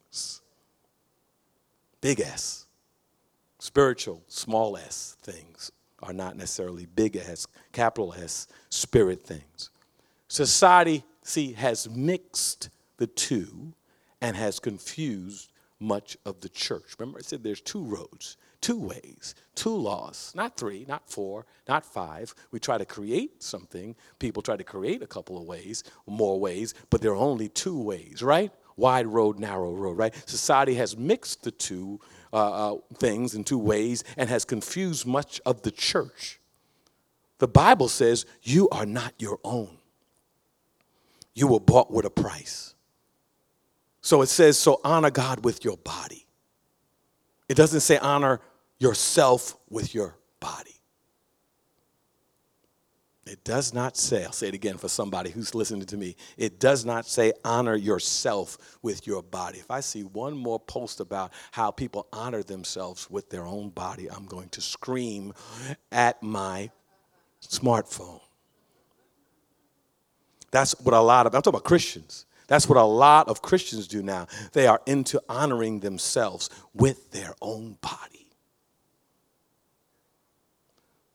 Big 2.01 2.19
S. 2.19 2.65
Spiritual, 3.60 4.23
small 4.27 4.77
s 4.77 5.17
things 5.21 5.71
are 6.03 6.13
not 6.13 6.38
necessarily 6.38 6.86
big 6.86 7.15
S, 7.15 7.47
capital 7.71 8.13
S, 8.13 8.47
spirit 8.69 9.23
things. 9.23 9.71
Society, 10.27 11.03
see, 11.23 11.53
has 11.53 11.89
mixed 11.89 12.69
the 12.97 13.07
two 13.07 13.73
and 14.21 14.36
has 14.36 14.60
confused 14.60 15.51
much 15.79 16.17
of 16.25 16.41
the 16.41 16.49
church. 16.49 16.95
Remember, 16.99 17.19
I 17.19 17.21
said 17.21 17.43
there's 17.43 17.62
two 17.62 17.83
roads, 17.83 18.38
two 18.62 18.79
ways, 18.79 19.36
two 19.55 19.75
laws, 19.75 20.33
not 20.36 20.57
three, 20.57 20.86
not 20.88 21.10
four, 21.10 21.45
not 21.67 21.86
five. 21.86 22.33
We 22.51 22.60
try 22.60 22.77
to 22.77 22.86
create 22.86 23.41
something. 23.43 23.95
People 24.19 24.41
try 24.41 24.57
to 24.57 24.63
create 24.63 25.01
a 25.01 25.07
couple 25.07 25.38
of 25.38 25.43
ways, 25.43 25.83
more 26.05 26.39
ways, 26.39 26.73
but 26.89 27.01
there 27.01 27.12
are 27.12 27.15
only 27.15 27.49
two 27.49 27.79
ways, 27.79 28.21
right? 28.21 28.51
Wide 28.77 29.07
road, 29.07 29.39
narrow 29.39 29.73
road, 29.73 29.97
right? 29.97 30.13
Society 30.29 30.75
has 30.75 30.95
mixed 30.95 31.43
the 31.43 31.51
two 31.51 31.99
uh, 32.31 32.73
uh, 32.73 32.77
things 32.95 33.33
in 33.35 33.43
two 33.43 33.57
ways 33.57 34.03
and 34.15 34.29
has 34.29 34.45
confused 34.45 35.05
much 35.05 35.41
of 35.45 35.63
the 35.63 35.71
church. 35.71 36.39
The 37.39 37.47
Bible 37.47 37.89
says 37.89 38.25
you 38.41 38.69
are 38.69 38.85
not 38.85 39.13
your 39.19 39.39
own, 39.43 39.77
you 41.33 41.47
were 41.47 41.59
bought 41.59 41.91
with 41.91 42.05
a 42.05 42.09
price. 42.09 42.75
So 44.01 44.21
it 44.21 44.27
says, 44.27 44.57
so 44.57 44.79
honor 44.85 45.11
God 45.11 45.43
with 45.43 45.65
your 45.65 45.75
body. 45.75 46.25
It 47.49 47.55
doesn't 47.55 47.81
say 47.81 47.97
honor 47.97 48.39
yourself 48.79 49.57
with 49.69 49.93
your 49.93 50.15
body. 50.39 50.76
It 53.27 53.43
does 53.43 53.73
not 53.73 53.97
say, 53.97 54.25
I'll 54.25 54.31
say 54.31 54.47
it 54.47 54.53
again 54.53 54.77
for 54.77 54.87
somebody 54.87 55.29
who's 55.29 55.53
listening 55.53 55.85
to 55.87 55.97
me. 55.97 56.15
It 56.37 56.59
does 56.59 56.85
not 56.85 57.05
say 57.05 57.33
honor 57.43 57.75
yourself 57.75 58.57
with 58.81 59.05
your 59.05 59.23
body. 59.23 59.59
If 59.59 59.69
I 59.71 59.81
see 59.81 60.03
one 60.03 60.37
more 60.37 60.59
post 60.59 60.99
about 60.99 61.31
how 61.51 61.71
people 61.71 62.07
honor 62.13 62.43
themselves 62.43 63.09
with 63.09 63.29
their 63.29 63.45
own 63.45 63.69
body, 63.69 64.09
I'm 64.09 64.25
going 64.25 64.49
to 64.49 64.61
scream 64.61 65.33
at 65.91 66.21
my 66.23 66.69
smartphone. 67.41 68.21
That's 70.51 70.79
what 70.81 70.93
a 70.93 71.01
lot 71.01 71.27
of, 71.27 71.35
I'm 71.35 71.41
talking 71.41 71.57
about 71.57 71.65
Christians. 71.65 72.25
That's 72.47 72.69
what 72.69 72.77
a 72.77 72.83
lot 72.83 73.27
of 73.27 73.41
Christians 73.41 73.87
do 73.87 74.01
now. 74.01 74.27
They 74.53 74.67
are 74.67 74.81
into 74.85 75.21
honoring 75.27 75.81
themselves 75.81 76.49
with 76.73 77.11
their 77.11 77.33
own 77.41 77.77
body 77.81 78.26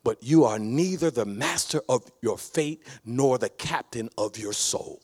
but 0.03 0.21
you 0.21 0.45
are 0.45 0.59
neither 0.59 1.09
the 1.09 1.25
master 1.25 1.81
of 1.89 2.09
your 2.21 2.37
fate 2.37 2.83
nor 3.05 3.37
the 3.37 3.49
captain 3.49 4.09
of 4.17 4.37
your 4.37 4.53
soul. 4.53 5.01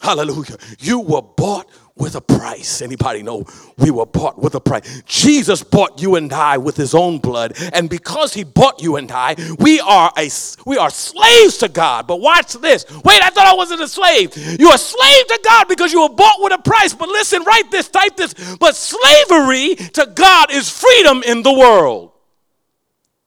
Hallelujah. 0.00 0.58
You 0.78 1.00
were 1.00 1.22
bought 1.22 1.70
with 1.96 2.16
a 2.16 2.20
price. 2.20 2.82
Anybody 2.82 3.22
know 3.22 3.46
we 3.78 3.90
were 3.90 4.04
bought 4.04 4.38
with 4.38 4.54
a 4.54 4.60
price? 4.60 5.02
Jesus 5.06 5.62
bought 5.62 6.02
you 6.02 6.16
and 6.16 6.30
I 6.32 6.58
with 6.58 6.76
his 6.76 6.94
own 6.94 7.18
blood, 7.18 7.54
and 7.72 7.88
because 7.88 8.34
he 8.34 8.44
bought 8.44 8.82
you 8.82 8.96
and 8.96 9.10
I, 9.10 9.36
we 9.58 9.80
are 9.80 10.12
a 10.18 10.28
we 10.66 10.76
are 10.76 10.90
slaves 10.90 11.56
to 11.58 11.68
God. 11.68 12.06
But 12.06 12.20
watch 12.20 12.52
this. 12.54 12.84
Wait, 13.04 13.22
I 13.22 13.30
thought 13.30 13.46
I 13.46 13.54
wasn't 13.54 13.80
a 13.80 13.88
slave. 13.88 14.36
You're 14.60 14.74
a 14.74 14.78
slave 14.78 15.26
to 15.28 15.40
God 15.42 15.66
because 15.66 15.94
you 15.94 16.02
were 16.02 16.14
bought 16.14 16.42
with 16.42 16.52
a 16.52 16.58
price. 16.58 16.92
But 16.92 17.08
listen, 17.08 17.42
write 17.44 17.70
this, 17.70 17.88
type 17.88 18.16
this. 18.16 18.34
But 18.58 18.76
slavery 18.76 19.76
to 19.76 20.12
God 20.14 20.52
is 20.52 20.68
freedom 20.68 21.22
in 21.22 21.42
the 21.42 21.52
world. 21.52 22.12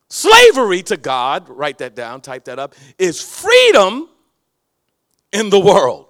Slavery 0.10 0.82
to 0.84 0.98
God, 0.98 1.48
write 1.50 1.78
that 1.78 1.96
down, 1.96 2.22
type 2.22 2.46
that 2.46 2.58
up, 2.58 2.74
is 2.98 3.22
freedom 3.22 4.10
in 5.32 5.50
the 5.50 5.60
world. 5.60 6.08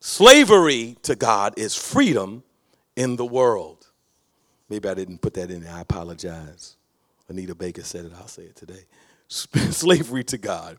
Slavery 0.00 0.96
to 1.02 1.16
God 1.16 1.54
is 1.56 1.74
freedom 1.74 2.44
in 2.94 3.16
the 3.16 3.24
world. 3.24 3.86
Maybe 4.68 4.88
I 4.88 4.94
didn't 4.94 5.18
put 5.18 5.34
that 5.34 5.50
in 5.50 5.62
there. 5.62 5.72
I 5.72 5.80
apologize. 5.80 6.76
Anita 7.28 7.54
Baker 7.54 7.82
said 7.82 8.04
it. 8.04 8.12
I'll 8.16 8.28
say 8.28 8.42
it 8.42 8.56
today. 8.56 8.84
Slavery 9.28 10.24
to 10.24 10.38
God 10.38 10.78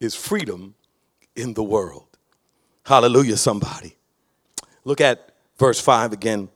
is 0.00 0.14
freedom 0.14 0.74
in 1.36 1.54
the 1.54 1.62
world. 1.62 2.18
Hallelujah, 2.84 3.36
somebody. 3.36 3.96
Look 4.84 5.00
at 5.00 5.32
verse 5.56 5.80
5 5.80 6.12
again. 6.12 6.48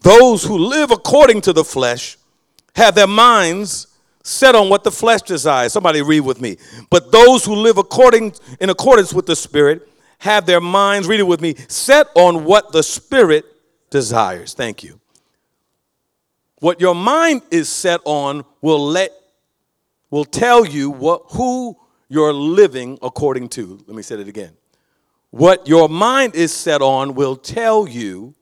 Those 0.00 0.44
who 0.44 0.56
live 0.56 0.90
according 0.90 1.42
to 1.42 1.52
the 1.52 1.64
flesh 1.64 2.16
have 2.74 2.94
their 2.94 3.06
minds 3.06 3.88
set 4.24 4.56
on 4.56 4.68
what 4.68 4.82
the 4.82 4.90
flesh 4.90 5.22
desires. 5.22 5.72
Somebody 5.72 6.02
read 6.02 6.20
with 6.20 6.40
me. 6.40 6.56
But 6.90 7.12
those 7.12 7.44
who 7.44 7.54
live 7.54 7.78
according 7.78 8.34
in 8.60 8.70
accordance 8.70 9.14
with 9.14 9.26
the 9.26 9.36
spirit 9.36 9.88
have 10.24 10.46
their 10.46 10.60
minds, 10.60 11.06
read 11.06 11.20
it 11.20 11.24
with 11.24 11.40
me, 11.40 11.54
set 11.68 12.06
on 12.14 12.44
what 12.44 12.72
the 12.72 12.82
Spirit 12.82 13.44
desires. 13.90 14.54
Thank 14.54 14.82
you. 14.82 14.98
What 16.60 16.80
your 16.80 16.94
mind 16.94 17.42
is 17.50 17.68
set 17.68 18.00
on 18.04 18.44
will 18.62 18.84
let 18.84 19.12
will 20.10 20.24
tell 20.24 20.64
you 20.64 20.90
what 20.90 21.22
who 21.32 21.76
you're 22.08 22.32
living 22.32 22.98
according 23.02 23.48
to. 23.50 23.78
Let 23.86 23.94
me 23.96 24.02
say 24.02 24.18
it 24.18 24.28
again. 24.28 24.52
What 25.30 25.68
your 25.68 25.88
mind 25.88 26.34
is 26.34 26.52
set 26.52 26.80
on 26.80 27.14
will 27.14 27.36
tell 27.36 27.86
you 27.86 28.34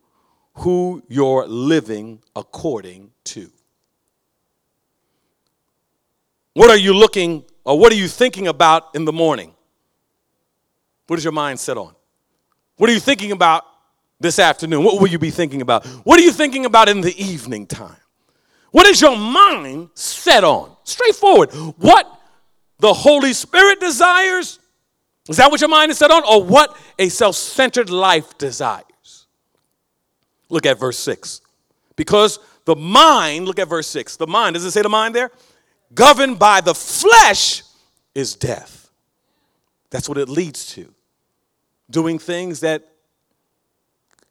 who 0.56 1.02
you're 1.08 1.46
living 1.46 2.20
according 2.36 3.10
to. 3.24 3.50
What 6.54 6.70
are 6.70 6.76
you 6.76 6.94
looking 6.94 7.44
or 7.64 7.78
what 7.78 7.92
are 7.92 7.96
you 7.96 8.08
thinking 8.08 8.48
about 8.48 8.94
in 8.94 9.04
the 9.04 9.12
morning? 9.12 9.54
What 11.06 11.18
is 11.18 11.24
your 11.24 11.32
mind 11.32 11.60
set 11.60 11.76
on? 11.76 11.94
What 12.76 12.90
are 12.90 12.92
you 12.92 13.00
thinking 13.00 13.32
about 13.32 13.64
this 14.20 14.38
afternoon? 14.38 14.84
What 14.84 15.00
will 15.00 15.08
you 15.08 15.18
be 15.18 15.30
thinking 15.30 15.62
about? 15.62 15.86
What 16.04 16.18
are 16.18 16.22
you 16.22 16.32
thinking 16.32 16.64
about 16.64 16.88
in 16.88 17.00
the 17.00 17.22
evening 17.22 17.66
time? 17.66 17.96
What 18.70 18.86
is 18.86 19.00
your 19.00 19.16
mind 19.16 19.90
set 19.94 20.44
on? 20.44 20.74
Straightforward. 20.84 21.52
What 21.78 22.08
the 22.78 22.92
Holy 22.92 23.32
Spirit 23.32 23.80
desires? 23.80 24.58
Is 25.28 25.36
that 25.36 25.50
what 25.50 25.60
your 25.60 25.70
mind 25.70 25.90
is 25.90 25.98
set 25.98 26.10
on? 26.10 26.22
Or 26.28 26.42
what 26.42 26.76
a 26.98 27.08
self 27.08 27.36
centered 27.36 27.90
life 27.90 28.36
desires? 28.38 29.26
Look 30.48 30.66
at 30.66 30.78
verse 30.78 30.98
6. 30.98 31.40
Because 31.96 32.38
the 32.64 32.74
mind, 32.74 33.46
look 33.46 33.58
at 33.58 33.68
verse 33.68 33.86
6. 33.88 34.16
The 34.16 34.26
mind, 34.26 34.54
does 34.54 34.64
it 34.64 34.70
say 34.70 34.82
the 34.82 34.88
mind 34.88 35.14
there? 35.14 35.30
Governed 35.94 36.38
by 36.38 36.60
the 36.60 36.74
flesh 36.74 37.62
is 38.14 38.34
death. 38.34 38.90
That's 39.90 40.08
what 40.08 40.18
it 40.18 40.28
leads 40.28 40.66
to 40.74 40.92
doing 41.90 42.18
things 42.18 42.60
that 42.60 42.88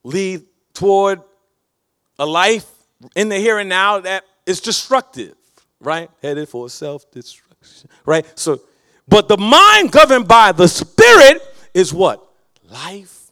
lead 0.03 0.43
toward 0.73 1.21
a 2.19 2.25
life 2.25 2.69
in 3.15 3.29
the 3.29 3.37
here 3.37 3.59
and 3.59 3.69
now 3.69 3.99
that 3.99 4.25
is 4.45 4.59
destructive, 4.59 5.35
right? 5.79 6.09
Headed 6.21 6.49
for 6.49 6.69
self 6.69 7.09
destruction, 7.11 7.89
right? 8.05 8.25
So, 8.37 8.61
but 9.07 9.27
the 9.27 9.37
mind 9.37 9.91
governed 9.91 10.27
by 10.27 10.51
the 10.51 10.67
Spirit 10.67 11.41
is 11.73 11.93
what? 11.93 12.27
Life 12.69 13.31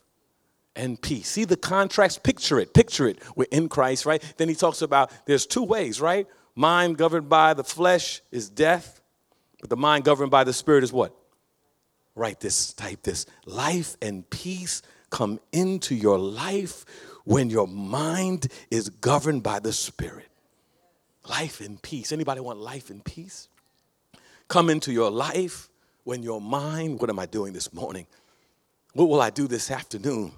and 0.76 1.02
peace. 1.02 1.28
See 1.28 1.46
the 1.46 1.58
contrast? 1.58 2.24
Picture 2.24 2.60
it. 2.60 2.74
Picture 2.74 3.08
it. 3.08 3.20
We're 3.36 3.48
in 3.52 3.70
Christ, 3.70 4.06
right? 4.06 4.22
Then 4.38 4.50
he 4.50 4.56
talks 4.56 4.82
about 4.82 5.12
there's 5.26 5.46
two 5.46 5.64
ways, 5.64 6.00
right? 6.00 6.28
Mind 6.60 6.98
governed 6.98 7.30
by 7.30 7.54
the 7.54 7.64
flesh 7.64 8.22
is 8.32 8.50
death, 8.50 9.00
but 9.62 9.70
the 9.70 9.78
mind 9.78 10.04
governed 10.04 10.30
by 10.30 10.44
the 10.44 10.52
Spirit 10.52 10.84
is 10.84 10.92
what? 10.92 11.16
write 12.16 12.42
this, 12.42 12.74
type 12.74 13.02
this. 13.02 13.26
Life 13.46 13.96
and 14.02 14.30
peace 14.30 14.82
come 15.10 15.40
into 15.54 15.96
your 15.96 16.20
life 16.20 16.84
when 17.24 17.50
your 17.50 17.66
mind 17.66 18.50
is 18.70 18.90
governed 18.90 19.42
by 19.42 19.60
the 19.60 19.72
Spirit. 19.72 20.28
Life 21.30 21.62
and 21.62 21.82
peace. 21.82 22.12
Anybody 22.12 22.42
want 22.42 22.60
life 22.60 22.90
and 22.90 23.06
peace? 23.06 23.48
Come 24.50 24.70
into 24.70 24.92
your 24.92 25.10
life 25.10 25.70
when 26.04 26.24
your 26.24 26.42
mind, 26.42 27.00
what 27.00 27.10
am 27.10 27.20
I 27.20 27.26
doing 27.26 27.54
this 27.54 27.72
morning? 27.72 28.06
What 28.92 29.08
will 29.08 29.22
I 29.22 29.30
do 29.30 29.48
this 29.48 29.72
afternoon? 29.72 30.34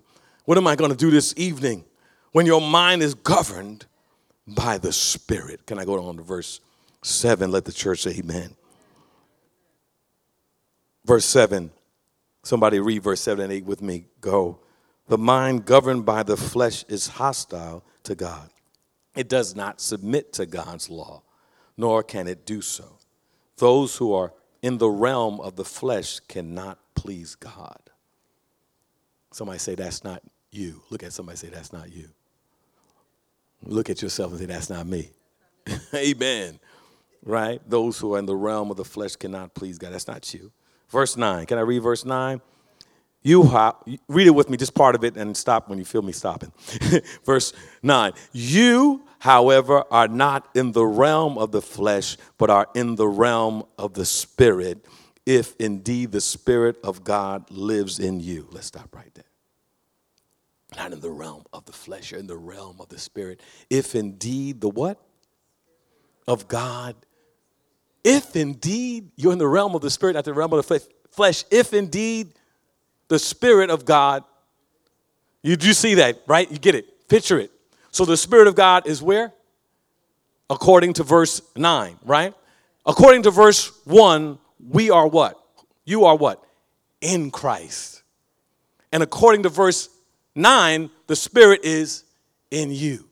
What 0.46 0.60
am 0.60 0.68
I 0.68 0.76
going 0.76 0.92
to 0.92 0.98
do 0.98 1.10
this 1.10 1.34
evening? 1.36 1.84
When 2.32 2.46
your 2.46 2.62
mind 2.62 3.02
is 3.02 3.16
governed 3.16 3.88
by 4.48 4.78
the 4.78 4.92
Spirit. 4.92 5.66
Can 5.66 5.80
I 5.80 5.86
go 5.86 6.04
on 6.04 6.18
to 6.18 6.24
verse 6.24 6.60
7? 7.04 7.52
Let 7.52 7.66
the 7.66 7.72
church 7.72 8.04
say 8.04 8.12
amen. 8.18 8.56
Verse 11.06 11.26
7. 11.26 11.72
Somebody 12.44 12.80
read 12.80 13.04
verse 13.04 13.22
7 13.22 13.44
and 13.44 13.54
8 13.54 13.66
with 13.66 13.82
me. 13.82 14.06
Go. 14.20 14.60
The 15.08 15.18
mind 15.18 15.66
governed 15.66 16.06
by 16.06 16.24
the 16.24 16.38
flesh 16.38 16.84
is 16.88 17.08
hostile 17.08 17.84
to 18.04 18.16
God. 18.16 18.50
It 19.16 19.30
does 19.30 19.56
not 19.56 19.82
submit 19.82 20.34
to 20.34 20.46
God's 20.46 20.90
law, 20.90 21.24
nor 21.78 22.02
can 22.02 22.28
it 22.28 22.46
do 22.46 22.62
so. 22.62 22.98
Those 23.58 23.98
who 23.98 24.14
are 24.14 24.34
in 24.62 24.78
the 24.78 24.90
realm 24.90 25.40
of 25.42 25.56
the 25.56 25.66
flesh 25.66 26.20
cannot 26.22 26.80
please 26.96 27.36
God. 27.36 27.82
Somebody 29.32 29.60
say, 29.60 29.76
That's 29.76 30.04
not 30.04 30.22
you. 30.52 30.82
Look 30.90 31.04
at 31.04 31.14
somebody 31.14 31.38
say, 31.38 31.50
That's 31.50 31.74
not 31.74 31.92
you. 31.92 32.10
Look 33.64 33.90
at 33.90 34.02
yourself 34.02 34.32
and 34.32 34.40
say, 34.40 34.46
That's 34.48 34.70
not 34.70 34.88
me. 34.88 35.10
Amen. 35.96 36.60
Right? 37.24 37.62
Those 37.70 38.00
who 38.00 38.16
are 38.16 38.20
in 38.20 38.26
the 38.26 38.36
realm 38.36 38.72
of 38.72 38.78
the 38.78 38.86
flesh 38.86 39.16
cannot 39.16 39.54
please 39.54 39.78
God. 39.78 39.94
That's 39.94 40.08
not 40.08 40.34
you. 40.34 40.52
Verse 40.90 41.16
9. 41.16 41.46
Can 41.46 41.58
I 41.58 41.62
read 41.62 41.80
verse 41.80 42.04
9? 42.04 42.42
You 43.24 43.44
read 44.08 44.28
it 44.28 44.32
with 44.32 44.50
me, 44.50 44.58
just 44.58 44.74
part 44.74 44.96
of 44.96 45.04
it, 45.04 45.16
and 45.16 45.38
stop 45.38 45.70
when 45.70 45.78
you 45.78 45.86
feel 45.86 46.02
me 46.02 46.12
stopping. 46.12 46.52
verse 47.26 47.54
9. 47.84 48.14
You, 48.32 49.04
however, 49.20 49.84
are 49.92 50.08
not 50.08 50.50
in 50.56 50.72
the 50.72 50.86
realm 50.86 51.38
of 51.38 51.52
the 51.52 51.62
flesh, 51.62 52.18
but 52.40 52.50
are 52.50 52.68
in 52.74 52.96
the 52.96 53.08
realm 53.08 53.64
of 53.78 53.94
the 53.94 54.06
Spirit, 54.06 54.84
if 55.24 55.56
indeed 55.60 56.12
the 56.12 56.22
Spirit 56.22 56.78
of 56.84 57.04
God 57.04 57.50
lives 57.52 58.00
in 58.00 58.20
you. 58.20 58.48
Let's 58.52 58.68
stop 58.68 58.96
right 58.96 59.14
there. 59.14 59.31
Not 60.78 60.94
in 60.94 61.02
the 61.02 61.12
realm 61.12 61.44
of 61.52 61.66
the 61.66 61.74
flesh, 61.74 62.12
you're 62.12 62.20
in 62.20 62.28
the 62.28 62.38
realm 62.38 62.78
of 62.80 62.90
the 62.90 63.00
Spirit. 63.00 63.42
If 63.70 63.94
indeed 63.96 64.62
the 64.62 64.70
what? 64.70 65.00
Of 66.28 66.48
God 66.48 66.96
if 68.04 68.36
indeed 68.36 69.12
you're 69.16 69.34
in 69.34 69.38
the 69.38 69.48
realm 69.48 69.76
of 69.76 69.82
the 69.82 69.90
spirit, 69.90 70.14
not 70.14 70.26
the 70.26 70.34
realm 70.34 70.54
of 70.54 70.68
the 70.68 70.82
flesh, 71.12 71.44
if 71.52 71.74
indeed 71.74 72.34
the 73.08 73.20
spirit 73.20 73.70
of 73.70 73.86
God, 73.86 74.24
you 75.44 75.56
do 75.56 75.74
see 75.74 75.96
that, 75.96 76.22
right? 76.28 76.50
You 76.52 76.58
get 76.58 76.76
it. 76.76 77.08
Picture 77.08 77.40
it. 77.40 77.52
So 77.92 78.06
the 78.06 78.18
spirit 78.18 78.48
of 78.48 78.56
God 78.56 78.88
is 78.88 79.02
where? 79.02 79.34
According 80.50 80.94
to 80.94 81.04
verse 81.04 81.42
9, 81.56 82.00
right? 82.04 82.34
According 82.86 83.24
to 83.24 83.32
verse 83.32 83.72
1, 83.86 84.38
we 84.70 84.90
are 84.90 85.08
what? 85.08 85.40
You 85.86 86.06
are 86.06 86.16
what? 86.16 86.44
In 87.02 87.32
Christ. 87.32 88.04
And 88.92 89.04
according 89.04 89.44
to 89.44 89.50
verse 89.50 89.90
9, 90.36 90.90
the 91.08 91.16
spirit 91.16 91.62
is 91.64 92.04
in 92.50 92.72
you. 92.72 93.08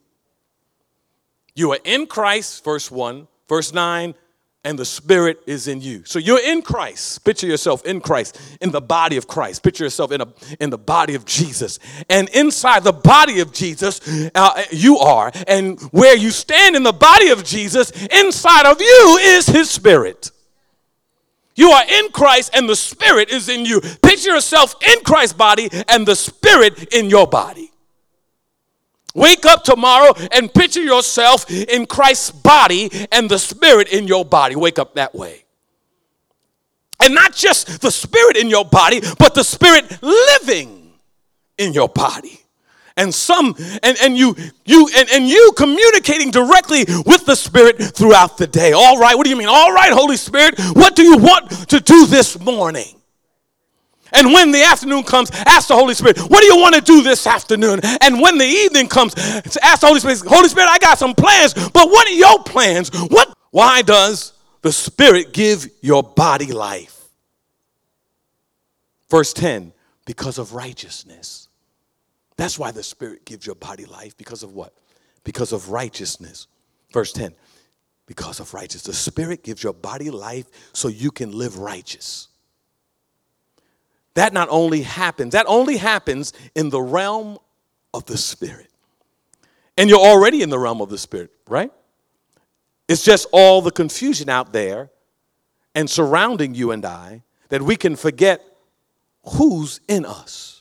You 1.54 1.72
are 1.72 1.78
in 1.84 2.06
Christ, 2.06 2.64
verse 2.64 2.90
1. 2.90 3.26
Verse 3.50 3.74
9, 3.74 4.14
and 4.62 4.78
the 4.78 4.84
Spirit 4.84 5.40
is 5.44 5.66
in 5.66 5.80
you. 5.80 6.04
So 6.04 6.20
you're 6.20 6.40
in 6.40 6.62
Christ. 6.62 7.24
Picture 7.24 7.48
yourself 7.48 7.84
in 7.84 8.00
Christ, 8.00 8.40
in 8.60 8.70
the 8.70 8.80
body 8.80 9.16
of 9.16 9.26
Christ. 9.26 9.64
Picture 9.64 9.82
yourself 9.82 10.12
in, 10.12 10.20
a, 10.20 10.28
in 10.60 10.70
the 10.70 10.78
body 10.78 11.16
of 11.16 11.24
Jesus. 11.24 11.80
And 12.08 12.28
inside 12.28 12.84
the 12.84 12.92
body 12.92 13.40
of 13.40 13.52
Jesus, 13.52 14.30
uh, 14.36 14.62
you 14.70 14.98
are. 14.98 15.32
And 15.48 15.80
where 15.90 16.16
you 16.16 16.30
stand 16.30 16.76
in 16.76 16.84
the 16.84 16.92
body 16.92 17.30
of 17.30 17.42
Jesus, 17.42 17.90
inside 18.06 18.66
of 18.66 18.80
you 18.80 19.18
is 19.20 19.48
His 19.48 19.68
Spirit. 19.68 20.30
You 21.60 21.72
are 21.72 21.84
in 21.86 22.10
Christ 22.10 22.52
and 22.54 22.66
the 22.66 22.74
Spirit 22.74 23.28
is 23.28 23.50
in 23.50 23.66
you. 23.66 23.82
Picture 23.82 24.30
yourself 24.30 24.74
in 24.82 25.04
Christ's 25.04 25.34
body 25.34 25.68
and 25.88 26.06
the 26.06 26.16
Spirit 26.16 26.94
in 26.94 27.10
your 27.10 27.26
body. 27.26 27.70
Wake 29.14 29.44
up 29.44 29.62
tomorrow 29.62 30.14
and 30.32 30.50
picture 30.54 30.80
yourself 30.80 31.50
in 31.50 31.84
Christ's 31.84 32.30
body 32.30 32.90
and 33.12 33.30
the 33.30 33.38
spirit 33.38 33.92
in 33.92 34.06
your 34.06 34.24
body. 34.24 34.56
Wake 34.56 34.78
up 34.78 34.94
that 34.94 35.14
way. 35.14 35.44
And 37.02 37.14
not 37.14 37.34
just 37.34 37.82
the 37.82 37.90
spirit 37.90 38.38
in 38.38 38.48
your 38.48 38.64
body, 38.64 39.02
but 39.18 39.34
the 39.34 39.44
spirit 39.44 40.02
living 40.02 40.94
in 41.58 41.74
your 41.74 41.90
body 41.90 42.39
and 43.00 43.14
some 43.14 43.54
and, 43.82 43.96
and 44.02 44.16
you 44.16 44.36
you 44.64 44.88
and, 44.96 45.08
and 45.10 45.28
you 45.28 45.52
communicating 45.56 46.30
directly 46.30 46.84
with 47.06 47.26
the 47.26 47.34
spirit 47.34 47.82
throughout 47.82 48.38
the 48.38 48.46
day 48.46 48.72
all 48.72 48.98
right 48.98 49.16
what 49.16 49.24
do 49.24 49.30
you 49.30 49.36
mean 49.36 49.48
all 49.48 49.72
right 49.72 49.92
holy 49.92 50.16
spirit 50.16 50.54
what 50.74 50.94
do 50.94 51.02
you 51.02 51.16
want 51.16 51.50
to 51.68 51.80
do 51.80 52.06
this 52.06 52.38
morning 52.38 53.00
and 54.12 54.32
when 54.32 54.50
the 54.50 54.62
afternoon 54.62 55.04
comes, 55.04 55.30
ask 55.46 55.68
the 55.68 55.74
Holy 55.74 55.94
Spirit, 55.94 56.18
what 56.18 56.40
do 56.40 56.46
you 56.46 56.56
want 56.56 56.74
to 56.74 56.80
do 56.80 57.02
this 57.02 57.26
afternoon? 57.26 57.80
And 58.00 58.20
when 58.20 58.38
the 58.38 58.44
evening 58.44 58.88
comes, 58.88 59.14
ask 59.62 59.80
the 59.80 59.86
Holy 59.86 60.00
Spirit, 60.00 60.20
Holy 60.26 60.48
Spirit, 60.48 60.68
I 60.68 60.78
got 60.78 60.98
some 60.98 61.14
plans, 61.14 61.54
but 61.54 61.88
what 61.88 62.08
are 62.08 62.14
your 62.14 62.42
plans? 62.42 62.90
What 62.92 63.32
why 63.50 63.82
does 63.82 64.32
the 64.62 64.72
Spirit 64.72 65.32
give 65.32 65.68
your 65.80 66.02
body 66.02 66.52
life? 66.52 67.08
Verse 69.08 69.32
10, 69.32 69.72
because 70.06 70.38
of 70.38 70.54
righteousness. 70.54 71.48
That's 72.40 72.58
why 72.58 72.70
the 72.70 72.82
Spirit 72.82 73.26
gives 73.26 73.44
your 73.44 73.54
body 73.54 73.84
life. 73.84 74.16
Because 74.16 74.42
of 74.42 74.54
what? 74.54 74.72
Because 75.24 75.52
of 75.52 75.68
righteousness. 75.68 76.46
Verse 76.90 77.12
10 77.12 77.34
because 78.06 78.40
of 78.40 78.54
righteousness. 78.54 78.96
The 78.96 79.10
Spirit 79.10 79.44
gives 79.44 79.62
your 79.62 79.74
body 79.74 80.10
life 80.10 80.46
so 80.72 80.88
you 80.88 81.10
can 81.10 81.30
live 81.30 81.58
righteous. 81.58 82.28
That 84.14 84.32
not 84.32 84.48
only 84.50 84.82
happens, 84.82 85.32
that 85.32 85.44
only 85.46 85.76
happens 85.76 86.32
in 86.54 86.70
the 86.70 86.80
realm 86.80 87.38
of 87.92 88.06
the 88.06 88.16
Spirit. 88.16 88.70
And 89.76 89.90
you're 89.90 90.00
already 90.00 90.40
in 90.42 90.48
the 90.48 90.58
realm 90.58 90.80
of 90.80 90.88
the 90.88 90.98
Spirit, 90.98 91.30
right? 91.46 91.70
It's 92.88 93.04
just 93.04 93.28
all 93.32 93.60
the 93.60 93.70
confusion 93.70 94.30
out 94.30 94.52
there 94.54 94.90
and 95.74 95.88
surrounding 95.88 96.54
you 96.54 96.72
and 96.72 96.86
I 96.86 97.22
that 97.50 97.60
we 97.60 97.76
can 97.76 97.96
forget 97.96 98.42
who's 99.24 99.80
in 99.88 100.06
us 100.06 100.59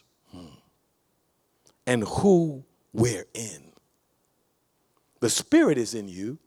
and 1.89 2.03
who 2.03 2.63
we're 2.93 3.25
in. 3.33 3.71
The 5.21 5.29
Spirit 5.29 5.79
is 5.79 5.95
in 5.95 6.07
you, 6.07 6.37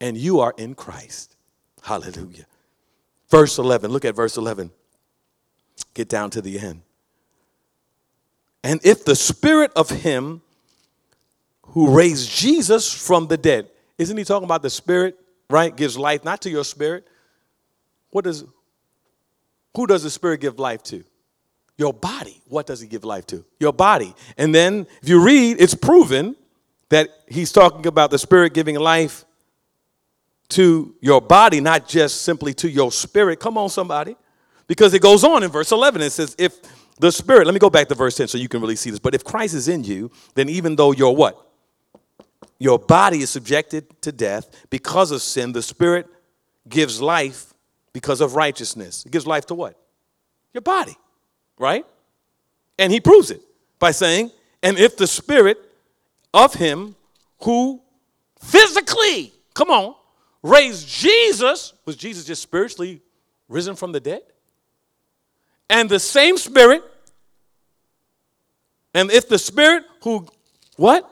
and 0.00 0.18
you 0.18 0.40
are 0.40 0.52
in 0.58 0.74
Christ. 0.74 1.36
Hallelujah. 1.80 2.46
Verse 3.30 3.56
11, 3.56 3.92
look 3.92 4.04
at 4.04 4.16
verse 4.16 4.36
11. 4.36 4.72
Get 5.94 6.08
down 6.08 6.30
to 6.30 6.42
the 6.42 6.58
end. 6.58 6.82
And 8.64 8.80
if 8.84 9.04
the 9.04 9.14
Spirit 9.14 9.70
of 9.76 9.90
Him 9.90 10.42
who 11.66 11.96
raised 11.96 12.28
Jesus 12.32 12.92
from 12.92 13.28
the 13.28 13.36
dead, 13.36 13.70
isn't 13.96 14.16
He 14.16 14.24
talking 14.24 14.44
about 14.44 14.62
the 14.62 14.70
Spirit, 14.70 15.16
right? 15.48 15.74
Gives 15.74 15.96
life 15.96 16.24
not 16.24 16.42
to 16.42 16.50
your 16.50 16.64
spirit. 16.64 17.06
What 18.10 18.24
does, 18.24 18.44
who 19.76 19.86
does 19.86 20.02
the 20.02 20.10
Spirit 20.10 20.40
give 20.40 20.58
life 20.58 20.82
to? 20.84 21.04
Your 21.76 21.92
body. 21.92 22.40
What 22.48 22.66
does 22.66 22.80
he 22.80 22.86
give 22.86 23.04
life 23.04 23.26
to? 23.28 23.44
Your 23.58 23.72
body. 23.72 24.14
And 24.36 24.54
then 24.54 24.86
if 25.02 25.08
you 25.08 25.22
read, 25.24 25.60
it's 25.60 25.74
proven 25.74 26.36
that 26.88 27.08
he's 27.28 27.50
talking 27.50 27.86
about 27.86 28.10
the 28.10 28.18
spirit 28.18 28.54
giving 28.54 28.76
life 28.76 29.24
to 30.50 30.94
your 31.00 31.20
body, 31.20 31.60
not 31.60 31.88
just 31.88 32.22
simply 32.22 32.54
to 32.54 32.68
your 32.68 32.92
spirit. 32.92 33.40
Come 33.40 33.58
on, 33.58 33.68
somebody. 33.68 34.16
Because 34.68 34.94
it 34.94 35.02
goes 35.02 35.24
on 35.24 35.42
in 35.42 35.50
verse 35.50 35.72
11. 35.72 36.00
It 36.02 36.10
says, 36.10 36.36
if 36.38 36.60
the 37.00 37.10
spirit, 37.10 37.46
let 37.46 37.54
me 37.54 37.58
go 37.58 37.70
back 37.70 37.88
to 37.88 37.94
verse 37.94 38.16
10 38.16 38.28
so 38.28 38.38
you 38.38 38.48
can 38.48 38.60
really 38.60 38.76
see 38.76 38.90
this. 38.90 39.00
But 39.00 39.14
if 39.14 39.24
Christ 39.24 39.54
is 39.54 39.66
in 39.66 39.82
you, 39.82 40.12
then 40.34 40.48
even 40.48 40.76
though 40.76 40.92
your 40.92 41.16
what? 41.16 41.40
Your 42.60 42.78
body 42.78 43.18
is 43.18 43.30
subjected 43.30 44.00
to 44.02 44.12
death 44.12 44.48
because 44.70 45.10
of 45.10 45.22
sin, 45.22 45.52
the 45.52 45.62
spirit 45.62 46.06
gives 46.68 47.02
life 47.02 47.52
because 47.92 48.20
of 48.20 48.36
righteousness. 48.36 49.04
It 49.04 49.10
gives 49.10 49.26
life 49.26 49.46
to 49.46 49.54
what? 49.54 49.76
Your 50.52 50.62
body 50.62 50.96
right? 51.58 51.84
And 52.78 52.92
he 52.92 53.00
proves 53.00 53.30
it 53.30 53.40
by 53.78 53.90
saying, 53.90 54.30
and 54.62 54.78
if 54.78 54.96
the 54.96 55.06
spirit 55.06 55.58
of 56.32 56.54
him 56.54 56.96
who 57.42 57.80
physically, 58.40 59.32
come 59.54 59.70
on, 59.70 59.94
raised 60.42 60.88
Jesus, 60.88 61.74
was 61.84 61.96
Jesus 61.96 62.24
just 62.24 62.42
spiritually 62.42 63.00
risen 63.48 63.76
from 63.76 63.92
the 63.92 64.00
dead? 64.00 64.22
And 65.70 65.88
the 65.88 65.98
same 65.98 66.36
spirit, 66.36 66.82
and 68.92 69.10
if 69.10 69.28
the 69.28 69.38
spirit 69.38 69.84
who, 70.02 70.26
what? 70.76 71.10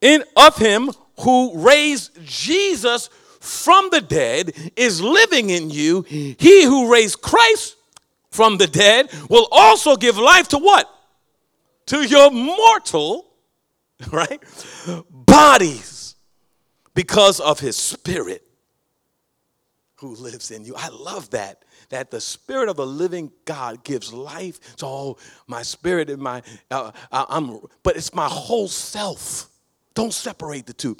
In 0.00 0.24
of 0.36 0.56
him 0.56 0.90
who 1.20 1.58
raised 1.58 2.18
Jesus 2.24 3.08
from 3.40 3.88
the 3.90 4.00
dead 4.00 4.52
is 4.76 5.00
living 5.00 5.50
in 5.50 5.70
you, 5.70 6.02
he 6.02 6.64
who 6.64 6.92
raised 6.92 7.22
Christ 7.22 7.75
from 8.36 8.58
the 8.58 8.66
dead 8.66 9.10
will 9.30 9.48
also 9.50 9.96
give 9.96 10.18
life 10.18 10.48
to 10.48 10.58
what? 10.58 10.88
To 11.86 12.02
your 12.02 12.30
mortal, 12.30 13.26
right? 14.12 14.42
Bodies 15.10 16.14
because 16.94 17.40
of 17.40 17.58
his 17.58 17.76
spirit 17.76 18.42
who 19.96 20.14
lives 20.16 20.50
in 20.50 20.64
you. 20.64 20.74
I 20.76 20.88
love 20.88 21.30
that. 21.30 21.64
That 21.88 22.10
the 22.10 22.20
spirit 22.20 22.68
of 22.68 22.76
the 22.76 22.86
living 22.86 23.30
God 23.44 23.84
gives 23.84 24.12
life 24.12 24.76
to 24.76 24.86
all 24.86 25.18
my 25.46 25.62
spirit 25.62 26.10
and 26.10 26.20
my, 26.20 26.42
uh, 26.70 26.90
I'm, 27.12 27.58
but 27.82 27.96
it's 27.96 28.12
my 28.12 28.28
whole 28.28 28.68
self. 28.68 29.48
Don't 29.94 30.12
separate 30.12 30.66
the 30.66 30.72
two. 30.72 30.96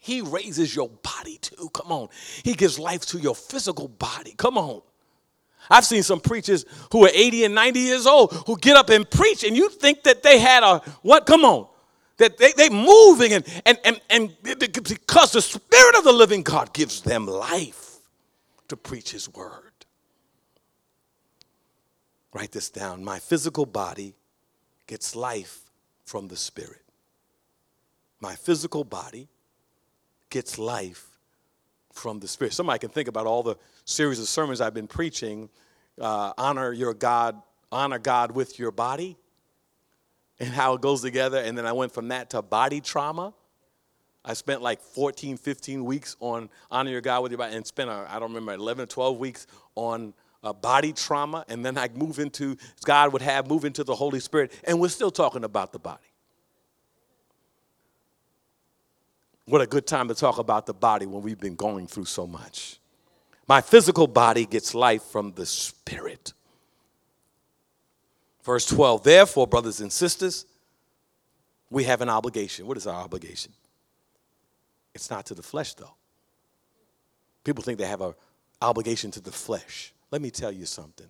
He 0.00 0.20
raises 0.20 0.74
your 0.74 0.88
body 0.88 1.38
too. 1.38 1.70
Come 1.72 1.92
on. 1.92 2.08
He 2.42 2.54
gives 2.54 2.78
life 2.78 3.06
to 3.06 3.18
your 3.18 3.34
physical 3.34 3.88
body. 3.88 4.34
Come 4.36 4.58
on. 4.58 4.82
I've 5.70 5.84
seen 5.84 6.02
some 6.02 6.20
preachers 6.20 6.64
who 6.92 7.04
are 7.04 7.10
80 7.12 7.44
and 7.44 7.54
90 7.54 7.80
years 7.80 8.06
old 8.06 8.32
who 8.46 8.56
get 8.58 8.76
up 8.76 8.90
and 8.90 9.08
preach, 9.08 9.44
and 9.44 9.56
you 9.56 9.68
think 9.68 10.02
that 10.04 10.22
they 10.22 10.38
had 10.38 10.62
a 10.62 10.78
what? 11.02 11.26
Come 11.26 11.44
on. 11.44 11.66
That 12.16 12.36
they, 12.36 12.52
they 12.52 12.68
moving 12.68 13.32
and, 13.32 13.44
and, 13.64 13.78
and, 13.84 14.00
and 14.10 14.36
because 14.42 15.32
the 15.32 15.42
Spirit 15.42 15.96
of 15.96 16.04
the 16.04 16.12
living 16.12 16.42
God 16.42 16.72
gives 16.72 17.00
them 17.02 17.26
life 17.26 17.98
to 18.68 18.76
preach 18.76 19.12
His 19.12 19.32
word. 19.32 19.62
Write 22.34 22.52
this 22.52 22.70
down. 22.70 23.04
My 23.04 23.18
physical 23.18 23.66
body 23.66 24.14
gets 24.86 25.14
life 25.14 25.60
from 26.04 26.28
the 26.28 26.36
Spirit. 26.36 26.82
My 28.20 28.34
physical 28.34 28.82
body 28.84 29.28
gets 30.30 30.58
life 30.58 31.18
from 31.92 32.20
the 32.20 32.28
Spirit. 32.28 32.52
Somebody 32.52 32.80
can 32.80 32.90
think 32.90 33.08
about 33.08 33.26
all 33.26 33.42
the 33.42 33.56
series 33.88 34.20
of 34.20 34.28
sermons 34.28 34.60
I've 34.60 34.74
been 34.74 34.86
preaching, 34.86 35.48
uh, 35.98 36.32
honor 36.36 36.72
your 36.72 36.92
God, 36.92 37.40
honor 37.72 37.98
God 37.98 38.32
with 38.32 38.58
your 38.58 38.70
body, 38.70 39.16
and 40.38 40.50
how 40.50 40.74
it 40.74 40.82
goes 40.82 41.00
together. 41.00 41.38
And 41.38 41.56
then 41.56 41.66
I 41.66 41.72
went 41.72 41.92
from 41.92 42.08
that 42.08 42.30
to 42.30 42.42
body 42.42 42.82
trauma. 42.82 43.32
I 44.24 44.34
spent 44.34 44.60
like 44.60 44.82
14, 44.82 45.38
15 45.38 45.84
weeks 45.84 46.16
on 46.20 46.50
honor 46.70 46.90
your 46.90 47.00
God 47.00 47.22
with 47.22 47.32
your 47.32 47.38
body, 47.38 47.56
and 47.56 47.66
spent, 47.66 47.88
I 47.88 48.18
don't 48.18 48.28
remember, 48.28 48.52
11 48.52 48.82
or 48.82 48.86
12 48.86 49.18
weeks 49.18 49.46
on 49.74 50.12
uh, 50.42 50.52
body 50.52 50.92
trauma. 50.92 51.46
And 51.48 51.64
then 51.64 51.78
I 51.78 51.88
move 51.94 52.18
into, 52.18 52.56
God 52.84 53.14
would 53.14 53.22
have 53.22 53.48
move 53.48 53.64
into 53.64 53.84
the 53.84 53.94
Holy 53.94 54.20
Spirit, 54.20 54.52
and 54.64 54.78
we're 54.78 54.88
still 54.88 55.10
talking 55.10 55.44
about 55.44 55.72
the 55.72 55.78
body. 55.78 56.02
What 59.46 59.62
a 59.62 59.66
good 59.66 59.86
time 59.86 60.08
to 60.08 60.14
talk 60.14 60.36
about 60.36 60.66
the 60.66 60.74
body 60.74 61.06
when 61.06 61.22
we've 61.22 61.40
been 61.40 61.56
going 61.56 61.86
through 61.86 62.04
so 62.04 62.26
much. 62.26 62.78
My 63.48 63.62
physical 63.62 64.06
body 64.06 64.44
gets 64.44 64.74
life 64.74 65.02
from 65.02 65.32
the 65.32 65.46
Spirit. 65.46 66.34
Verse 68.44 68.66
12, 68.66 69.02
therefore, 69.02 69.46
brothers 69.46 69.80
and 69.80 69.90
sisters, 69.90 70.46
we 71.70 71.84
have 71.84 72.02
an 72.02 72.08
obligation. 72.08 72.66
What 72.66 72.76
is 72.76 72.86
our 72.86 73.02
obligation? 73.02 73.52
It's 74.94 75.10
not 75.10 75.26
to 75.26 75.34
the 75.34 75.42
flesh, 75.42 75.74
though. 75.74 75.94
People 77.44 77.64
think 77.64 77.78
they 77.78 77.86
have 77.86 78.02
an 78.02 78.14
obligation 78.60 79.10
to 79.12 79.20
the 79.20 79.32
flesh. 79.32 79.92
Let 80.10 80.20
me 80.20 80.30
tell 80.30 80.52
you 80.52 80.66
something. 80.66 81.06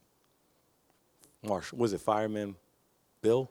Marshall, 1.42 1.78
was 1.78 1.92
it 1.92 2.00
Fireman 2.00 2.56
Bill? 3.22 3.50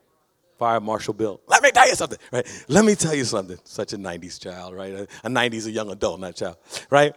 Fire 0.58 0.80
Marshal 0.80 1.13
Bill. 1.13 1.39
Let 1.47 1.62
me 1.62 1.71
tell 1.71 1.88
you 1.88 1.95
something, 1.95 2.17
right? 2.32 2.65
Let 2.67 2.84
me 2.84 2.95
tell 2.95 3.13
you 3.13 3.26
something. 3.26 3.58
Such 3.63 3.93
a 3.93 3.97
90s 3.97 4.41
child, 4.41 4.73
right? 4.73 4.93
A, 4.93 5.02
a 5.23 5.30
90s, 5.30 5.67
a 5.67 5.71
young 5.71 5.91
adult, 5.91 6.19
not 6.19 6.36
child, 6.36 6.58
right? 6.89 7.15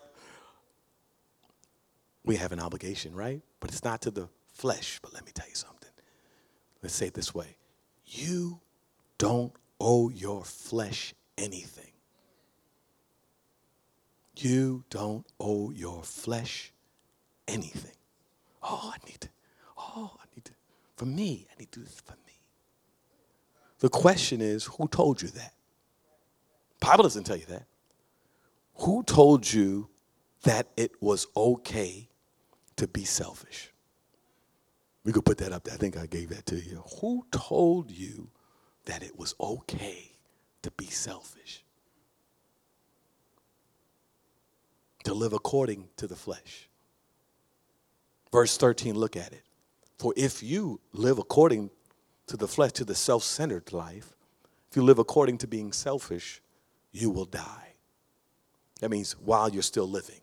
We 2.25 2.37
have 2.37 2.53
an 2.53 2.61
obligation, 2.61 3.15
right? 3.15 3.43
But 3.61 3.71
it's 3.71 3.85
not 3.85 4.03
to 4.03 4.11
the 4.11 4.29
flesh. 4.53 4.99
But 5.03 5.15
let 5.15 5.25
me 5.25 5.33
tell 5.33 5.49
you 5.49 5.55
something. 5.55 5.91
Let's 6.83 6.95
say 6.95 7.07
it 7.07 7.15
this 7.15 7.35
way 7.35 7.57
you 8.05 8.61
don't 9.19 9.53
owe 9.81 10.09
your 10.11 10.45
flesh 10.45 11.15
anything. 11.39 11.93
You 14.37 14.85
don't 14.91 15.27
owe 15.39 15.71
your 15.71 16.03
flesh 16.03 16.73
anything. 17.47 17.97
Oh, 18.63 18.93
I 18.95 19.07
need 19.07 19.21
to, 19.21 19.29
oh, 19.77 20.17
I 20.19 20.25
need 20.35 20.45
to, 20.47 20.53
for 20.97 21.05
me, 21.05 21.47
I 21.51 21.59
need 21.59 21.71
to 21.73 21.81
do 21.81 21.85
this 21.85 22.01
for 22.01 22.15
me. 22.27 22.41
The 23.81 23.89
question 23.89 24.41
is, 24.41 24.65
who 24.65 24.89
told 24.89 25.23
you 25.23 25.29
that? 25.29 25.53
Bible 26.81 27.03
doesn't 27.03 27.25
tell 27.25 27.37
you 27.37 27.47
that. 27.47 27.67
Who 28.77 29.03
told 29.03 29.51
you 29.51 29.89
that 30.43 30.69
it 30.77 30.93
was 31.01 31.27
okay 31.37 32.10
to 32.81 32.89
be 32.89 33.05
selfish. 33.05 33.71
We 35.05 35.13
could 35.13 35.27
put 35.27 35.37
that 35.39 35.53
up 35.53 35.65
there. 35.65 35.75
I 35.75 35.77
think 35.77 35.99
I 35.99 36.07
gave 36.07 36.31
that 36.31 36.47
to 36.47 36.57
you. 36.57 36.83
Who 37.01 37.27
told 37.31 37.91
you 37.91 38.31
that 38.87 39.03
it 39.03 39.19
was 39.19 39.35
okay 39.39 40.13
to 40.63 40.71
be 40.71 40.87
selfish? 40.87 41.63
To 45.05 45.13
live 45.13 45.35
according 45.35 45.89
to 45.99 46.07
the 46.07 46.17
flesh. 46.17 46.71
Verse 48.33 48.57
13, 48.57 48.95
look 48.95 49.15
at 49.15 49.35
it. 49.35 49.43
For 49.99 50.15
if 50.17 50.43
you 50.43 50.81
live 50.95 51.19
according 51.19 51.69
to 52.29 52.39
the 52.39 52.49
flesh, 52.49 52.73
to 52.73 52.85
the 52.87 52.95
self 52.95 53.25
centered 53.25 53.75
life, 53.75 54.15
if 54.71 54.77
you 54.77 54.83
live 54.83 54.99
according 54.99 55.37
to 55.39 55.47
being 55.47 55.73
selfish, 55.73 56.41
you 56.93 57.11
will 57.11 57.27
die. 57.27 57.75
That 58.81 58.91
means 58.91 59.13
while 59.13 59.51
you're 59.51 59.63
still 59.63 59.89
living, 59.89 60.21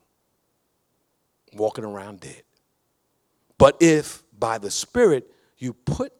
walking 1.52 1.84
around 1.84 2.20
dead. 2.20 2.42
But 3.58 3.76
if 3.80 4.22
by 4.38 4.58
the 4.58 4.70
Spirit 4.70 5.30
you 5.58 5.72
put 5.72 6.12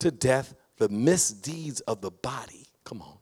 to 0.00 0.10
death 0.10 0.54
the 0.78 0.88
misdeeds 0.88 1.80
of 1.82 2.00
the 2.00 2.10
body, 2.10 2.66
come 2.84 3.02
on, 3.02 3.18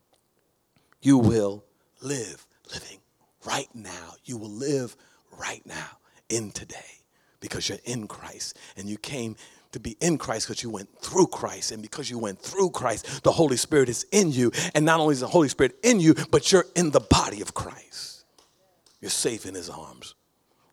you 1.03 1.19
will 1.19 1.65
live 2.01 2.47
living 2.73 2.99
right 3.45 3.69
now. 3.75 4.15
You 4.25 4.37
will 4.39 4.51
live 4.51 4.97
right 5.39 5.63
now 5.67 5.99
in 6.29 6.53
today 6.53 7.01
because 7.41 7.69
you're 7.69 7.79
in 7.85 8.07
Christ 8.07 8.57
and 8.77 8.89
you 8.89 8.97
came 8.97 9.37
to 9.73 9.81
be 9.81 9.97
in 10.01 10.19
Christ 10.19 10.49
because 10.49 10.63
you 10.63 10.71
went 10.71 10.89
through 10.99 11.29
Christ. 11.29 11.73
And 11.73 11.83
because 11.83 12.11
you 12.11 12.19
went 12.19 12.41
through 12.41 12.71
Christ, 12.71 13.23
the 13.23 13.33
Holy 13.33 13.57
Spirit 13.57 13.89
is 13.89 14.05
in 14.11 14.33
you. 14.33 14.51
And 14.75 14.85
not 14.85 15.01
only 15.01 15.13
is 15.13 15.21
the 15.21 15.29
Holy 15.29 15.49
Spirit 15.49 15.77
in 15.83 16.01
you, 16.01 16.15
but 16.31 16.51
you're 16.51 16.67
in 16.75 16.91
the 16.91 17.01
body 17.01 17.41
of 17.41 17.55
Christ. 17.55 18.25
You're 19.01 19.11
safe 19.11 19.47
in 19.47 19.55
his 19.55 19.71
arms. 19.71 20.15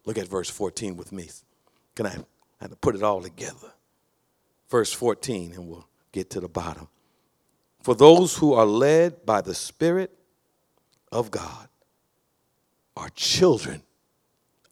Look 0.06 0.18
at 0.18 0.28
verse 0.28 0.50
14 0.50 0.98
with 0.98 1.12
me. 1.12 1.30
Can 1.96 2.08
I, 2.08 2.16
Have 2.60 2.72
to 2.72 2.76
put 2.76 2.96
it 2.96 3.04
all 3.04 3.22
together? 3.22 3.72
Verse 4.70 4.92
14, 4.92 5.54
and 5.54 5.68
we'll 5.68 5.88
get 6.12 6.30
to 6.32 6.40
the 6.40 6.50
bottom. 6.50 6.88
For 7.82 7.96
those 7.96 8.36
who 8.38 8.54
are 8.54 8.66
led 8.66 9.26
by 9.26 9.42
the 9.42 9.54
Spirit 9.54 10.12
of 11.12 11.32
God 11.32 11.70
are 12.96 13.10
children 13.10 13.84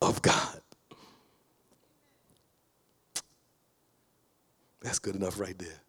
of 0.01 0.21
God. 0.21 0.61
That's 4.81 4.99
good 4.99 5.15
enough 5.15 5.39
right 5.39 5.57
there. 5.57 5.81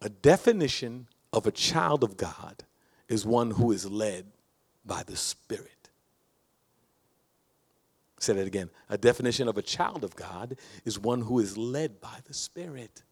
A 0.00 0.08
definition 0.08 1.08
of 1.32 1.46
a 1.46 1.52
child 1.52 2.04
of 2.04 2.16
God 2.16 2.64
is 3.08 3.24
one 3.24 3.52
who 3.52 3.72
is 3.72 3.88
led 3.88 4.26
by 4.84 5.02
the 5.04 5.16
Spirit. 5.16 5.81
Say 8.22 8.34
that 8.34 8.46
again. 8.46 8.70
A 8.88 8.96
definition 8.96 9.48
of 9.48 9.58
a 9.58 9.62
child 9.62 10.04
of 10.04 10.14
God 10.14 10.56
is 10.84 10.96
one 10.96 11.22
who 11.22 11.40
is 11.40 11.58
led 11.58 12.00
by 12.00 12.18
the 12.24 12.32
Spirit. 12.32 13.02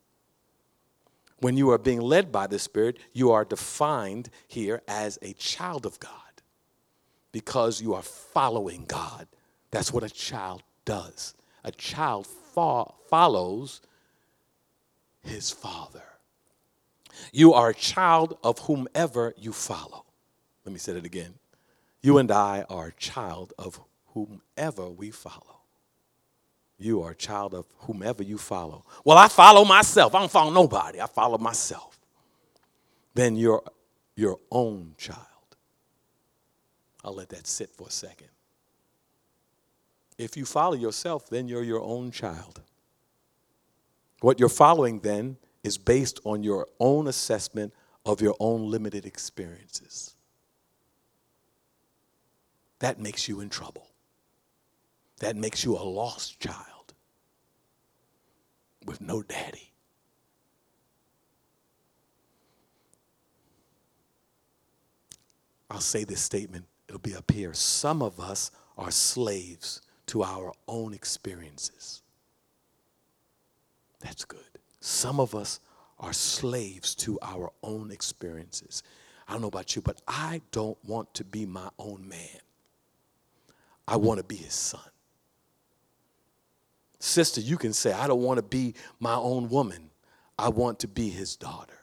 When 1.40 1.56
you 1.56 1.70
are 1.70 1.78
being 1.78 2.00
led 2.00 2.30
by 2.30 2.46
the 2.46 2.60
Spirit, 2.60 2.96
you 3.12 3.32
are 3.32 3.44
defined 3.44 4.30
here 4.46 4.82
as 4.86 5.18
a 5.20 5.32
child 5.32 5.84
of 5.84 5.98
God 5.98 6.12
because 7.32 7.82
you 7.82 7.92
are 7.92 8.02
following 8.02 8.84
God. 8.86 9.26
That's 9.72 9.92
what 9.92 10.04
a 10.04 10.08
child 10.08 10.62
does. 10.84 11.34
A 11.64 11.72
child 11.72 12.28
fo- 12.28 12.94
follows 13.08 13.80
his 15.22 15.50
father. 15.50 16.04
You 17.32 17.52
are 17.52 17.70
a 17.70 17.74
child 17.74 18.38
of 18.44 18.60
whomever 18.60 19.34
you 19.36 19.52
follow. 19.52 20.04
Let 20.64 20.72
me 20.72 20.78
say 20.78 20.92
it 20.92 21.04
again. 21.04 21.34
You 22.00 22.18
and 22.18 22.30
I 22.30 22.64
are 22.70 22.86
a 22.86 22.92
child 22.92 23.52
of 23.58 23.80
whomever 24.14 24.88
we 24.88 25.10
follow. 25.10 25.60
You 26.78 27.02
are 27.02 27.10
a 27.10 27.14
child 27.14 27.54
of 27.54 27.66
whomever 27.80 28.22
you 28.22 28.38
follow. 28.38 28.84
Well, 29.04 29.18
I 29.18 29.28
follow 29.28 29.64
myself. 29.64 30.14
I 30.14 30.20
don't 30.20 30.30
follow 30.30 30.50
nobody. 30.50 31.00
I 31.00 31.06
follow 31.06 31.36
myself. 31.36 31.98
Then 33.14 33.36
you're 33.36 33.62
your 34.16 34.38
own 34.50 34.94
child. 34.96 35.26
I'll 37.04 37.14
let 37.14 37.28
that 37.30 37.46
sit 37.46 37.70
for 37.70 37.88
a 37.88 37.90
second. 37.90 38.28
If 40.16 40.36
you 40.36 40.44
follow 40.44 40.74
yourself, 40.74 41.28
then 41.28 41.48
you're 41.48 41.62
your 41.62 41.82
own 41.82 42.10
child. 42.10 42.60
What 44.20 44.38
you're 44.38 44.48
following 44.48 45.00
then 45.00 45.36
is 45.62 45.78
based 45.78 46.20
on 46.24 46.42
your 46.42 46.66
own 46.78 47.08
assessment 47.08 47.72
of 48.04 48.20
your 48.20 48.36
own 48.40 48.70
limited 48.70 49.06
experiences. 49.06 50.14
That 52.78 52.98
makes 52.98 53.28
you 53.28 53.40
in 53.40 53.50
trouble. 53.50 53.86
That 55.20 55.36
makes 55.36 55.64
you 55.64 55.76
a 55.76 55.84
lost 55.84 56.40
child 56.40 56.94
with 58.84 59.00
no 59.00 59.22
daddy. 59.22 59.70
I'll 65.70 65.80
say 65.80 66.04
this 66.04 66.20
statement, 66.20 66.64
it'll 66.88 67.00
be 67.00 67.14
up 67.14 67.30
here. 67.30 67.54
Some 67.54 68.02
of 68.02 68.18
us 68.18 68.50
are 68.76 68.90
slaves 68.90 69.82
to 70.06 70.24
our 70.24 70.52
own 70.66 70.92
experiences. 70.92 72.02
That's 74.00 74.24
good. 74.24 74.40
Some 74.80 75.20
of 75.20 75.34
us 75.34 75.60
are 75.98 76.12
slaves 76.12 76.94
to 76.96 77.18
our 77.22 77.52
own 77.62 77.90
experiences. 77.92 78.82
I 79.28 79.32
don't 79.32 79.42
know 79.42 79.48
about 79.48 79.76
you, 79.76 79.82
but 79.82 80.00
I 80.08 80.40
don't 80.50 80.78
want 80.84 81.12
to 81.14 81.24
be 81.24 81.46
my 81.46 81.68
own 81.78 82.08
man. 82.08 82.40
I 83.86 83.96
want 83.96 84.18
to 84.18 84.24
be 84.24 84.36
his 84.36 84.54
son. 84.54 84.80
Sister, 87.00 87.40
you 87.40 87.56
can 87.56 87.72
say, 87.72 87.92
I 87.92 88.06
don't 88.06 88.22
want 88.22 88.38
to 88.38 88.42
be 88.42 88.74
my 89.00 89.14
own 89.14 89.48
woman. 89.48 89.90
I 90.38 90.48
want 90.48 90.78
to 90.80 90.88
be 90.88 91.08
his 91.08 91.34
daughter. 91.36 91.74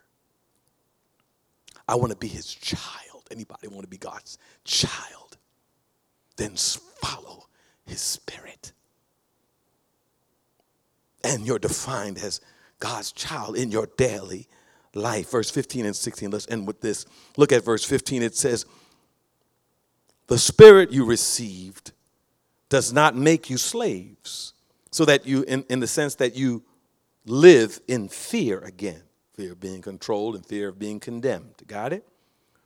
I 1.88 1.96
want 1.96 2.12
to 2.12 2.18
be 2.18 2.28
his 2.28 2.54
child. 2.54 3.24
Anybody 3.30 3.68
want 3.68 3.82
to 3.82 3.88
be 3.88 3.98
God's 3.98 4.38
child? 4.64 5.38
Then 6.38 6.56
follow 6.56 7.48
his 7.86 8.00
spirit 8.00 8.72
and 11.28 11.46
you're 11.46 11.60
defined 11.60 12.18
as 12.18 12.42
God's 12.80 13.12
child 13.12 13.58
in 13.58 13.72
your 13.72 13.88
daily 13.98 14.48
life. 14.94 15.32
Verse 15.32 15.50
15 15.50 15.86
and 15.86 15.96
16, 15.96 16.32
let's 16.32 16.48
end 16.50 16.66
with 16.66 16.82
this. 16.82 17.06
Look 17.36 17.52
at 17.52 17.66
verse 17.66 17.84
15. 17.84 18.24
It 18.24 18.36
says, 18.36 18.66
The 20.28 20.38
spirit 20.38 20.92
you 20.92 21.06
received 21.06 21.92
does 22.70 22.94
not 22.94 23.16
make 23.16 23.50
you 23.50 23.58
slaves, 23.58 24.54
so 24.92 25.06
that 25.06 25.26
you, 25.26 25.44
in, 25.44 25.64
in 25.70 25.80
the 25.80 25.88
sense 25.88 26.16
that 26.16 26.36
you 26.36 26.64
live 27.26 27.80
in 27.88 28.08
fear 28.08 28.60
again 28.60 29.04
fear 29.34 29.52
of 29.52 29.60
being 29.60 29.82
controlled 29.82 30.34
and 30.36 30.44
fear 30.44 30.70
of 30.70 30.80
being 30.80 31.00
condemned. 31.00 31.54
Got 31.68 31.94
it? 31.94 32.08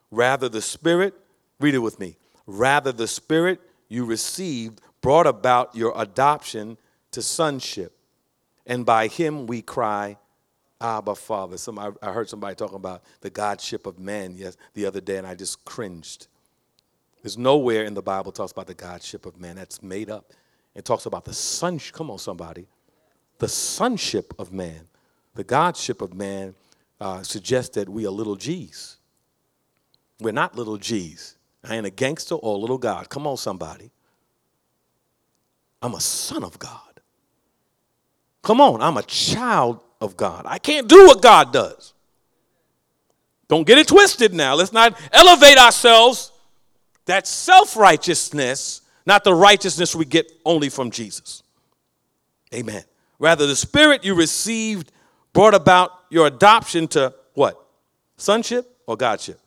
Rather, 0.09 0.47
the 0.47 0.61
spirit, 0.61 1.13
read 1.59 1.76
it 1.76 1.80
with 1.80 1.99
me. 1.99 2.15
Rather, 2.47 2.93
the 2.93 3.07
spirit 3.07 3.59
you 3.89 4.05
received 4.05 4.80
brought 5.01 5.28
about 5.28 5.76
your 5.76 5.93
adoption 5.97 6.78
to 7.11 7.22
sonship 7.22 7.93
and 8.65 8.86
by 8.86 9.07
him 9.07 9.47
we 9.47 9.61
cry, 9.61 10.17
Abba, 10.80 11.15
Father. 11.15 11.57
Some, 11.57 11.80
I, 11.80 11.91
I 12.01 12.11
heard 12.11 12.30
somebody 12.30 12.55
talking 12.55 12.76
about 12.76 13.03
the 13.22 13.30
Godship 13.30 13.86
of 13.86 13.99
man 13.99 14.34
yes, 14.36 14.57
the 14.74 14.86
other 14.86 15.01
day, 15.01 15.17
and 15.17 15.28
I 15.28 15.36
just 15.36 15.63
cringed. 15.65 16.28
There's 17.22 17.38
nowhere 17.38 17.84
in 17.84 17.93
the 17.93 18.01
Bible 18.01 18.32
talks 18.32 18.51
about 18.51 18.67
the 18.67 18.74
Godship 18.74 19.26
of 19.26 19.39
man. 19.39 19.55
That's 19.55 19.84
made 19.84 20.09
up. 20.09 20.32
It 20.76 20.86
talks 20.86 21.05
about 21.05 21.26
the 21.26 21.34
sonship. 21.34 21.93
Come 21.93 22.11
on, 22.11 22.17
somebody. 22.17 22.67
The 23.39 23.47
sonship 23.47 24.34
of 24.39 24.51
man. 24.53 24.88
The 25.36 25.43
Godship 25.43 26.01
of 26.01 26.13
man 26.13 26.55
uh, 26.99 27.24
suggests 27.24 27.76
that 27.76 27.89
we 27.89 28.05
are 28.05 28.11
little 28.11 28.36
G's. 28.36 28.97
We're 30.19 30.34
not 30.34 30.55
little 30.55 30.78
G's. 30.78 31.38
I 31.63 31.76
ain't 31.76 31.86
a 31.86 31.91
gangster 31.91 32.36
or 32.36 32.55
a 32.55 32.57
little 32.57 32.78
God. 32.78 33.09
Come 33.09 33.28
on, 33.28 33.38
somebody. 33.38 33.91
I'm 35.82 35.95
a 35.95 36.01
son 36.01 36.43
of 36.43 36.59
God. 36.59 37.01
Come 38.43 38.61
on, 38.61 38.82
I'm 38.82 38.97
a 38.97 39.03
child 39.03 39.82
of 39.99 40.17
God. 40.17 40.43
I 40.45 40.57
can't 40.57 40.88
do 40.88 41.05
what 41.07 41.22
God 41.22 41.53
does. 41.53 41.93
Don't 43.47 43.65
get 43.67 43.78
it 43.78 43.88
twisted 43.88 44.34
now. 44.34 44.55
Let's 44.55 44.74
not 44.74 44.99
elevate 45.11 45.57
ourselves. 45.57 46.32
That 47.05 47.28
self 47.28 47.76
righteousness, 47.76 48.82
not 49.06 49.24
the 49.24 49.34
righteousness 49.34 49.95
we 49.95 50.06
get 50.06 50.32
only 50.45 50.70
from 50.70 50.91
Jesus. 50.91 51.43
Amen. 52.54 52.84
Rather, 53.20 53.47
the 53.47 53.56
spirit 53.56 54.04
you 54.04 54.16
received 54.16 54.91
brought 55.34 55.54
about 55.54 55.91
your 56.10 56.28
adoption 56.28 56.88
to 56.89 57.14
what? 57.34 57.62
Sonship 58.18 58.78
or 58.86 58.97
Godship? 58.97 59.39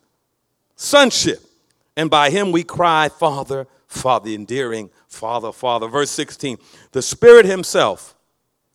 Sonship. 0.76 1.40
And 1.96 2.10
by 2.10 2.30
him 2.30 2.52
we 2.52 2.64
cry, 2.64 3.08
Father, 3.08 3.66
Father, 3.86 4.26
the 4.26 4.34
endearing 4.34 4.90
Father, 5.08 5.52
Father. 5.52 5.86
Verse 5.88 6.10
16 6.10 6.58
The 6.92 7.02
Spirit 7.02 7.46
Himself 7.46 8.16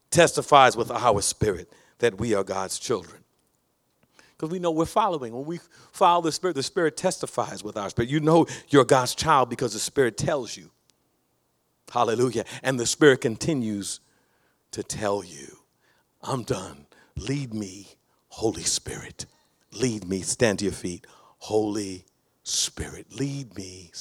testifies 0.10 0.78
with 0.78 0.92
our 0.92 1.22
spirit 1.22 1.72
that 2.00 2.18
we 2.18 2.34
are 2.34 2.44
God's 2.44 2.80
children. 2.80 3.19
Because 4.40 4.54
we 4.54 4.60
know 4.60 4.72
we're 4.72 4.86
following. 4.86 5.34
When 5.34 5.44
we 5.44 5.60
follow 5.92 6.22
the 6.22 6.32
Spirit, 6.32 6.56
the 6.56 6.64
Spirit 6.64 6.96
testifies 6.96 7.62
with 7.62 7.76
our 7.76 7.90
spirit. 7.90 8.10
You 8.10 8.22
know 8.22 8.48
you're 8.70 8.86
God's 8.86 9.14
child 9.14 9.50
because 9.50 9.74
the 9.74 9.80
Spirit 9.80 10.18
tells 10.18 10.56
you. 10.56 10.72
Hallelujah. 11.92 12.46
And 12.64 12.80
the 12.80 12.86
Spirit 12.86 13.20
continues 13.20 14.00
to 14.72 14.82
tell 14.82 15.26
you. 15.26 15.58
I'm 16.22 16.44
done. 16.44 16.86
Lead 17.18 17.54
me, 17.54 17.90
Holy 18.30 18.64
Spirit. 18.64 19.26
Lead 19.74 20.08
me. 20.08 20.22
Stand 20.22 20.60
to 20.60 20.66
your 20.66 20.74
feet. 20.74 21.06
Holy 21.40 22.06
Spirit, 22.44 23.08
lead 23.20 23.56
me. 23.56 23.92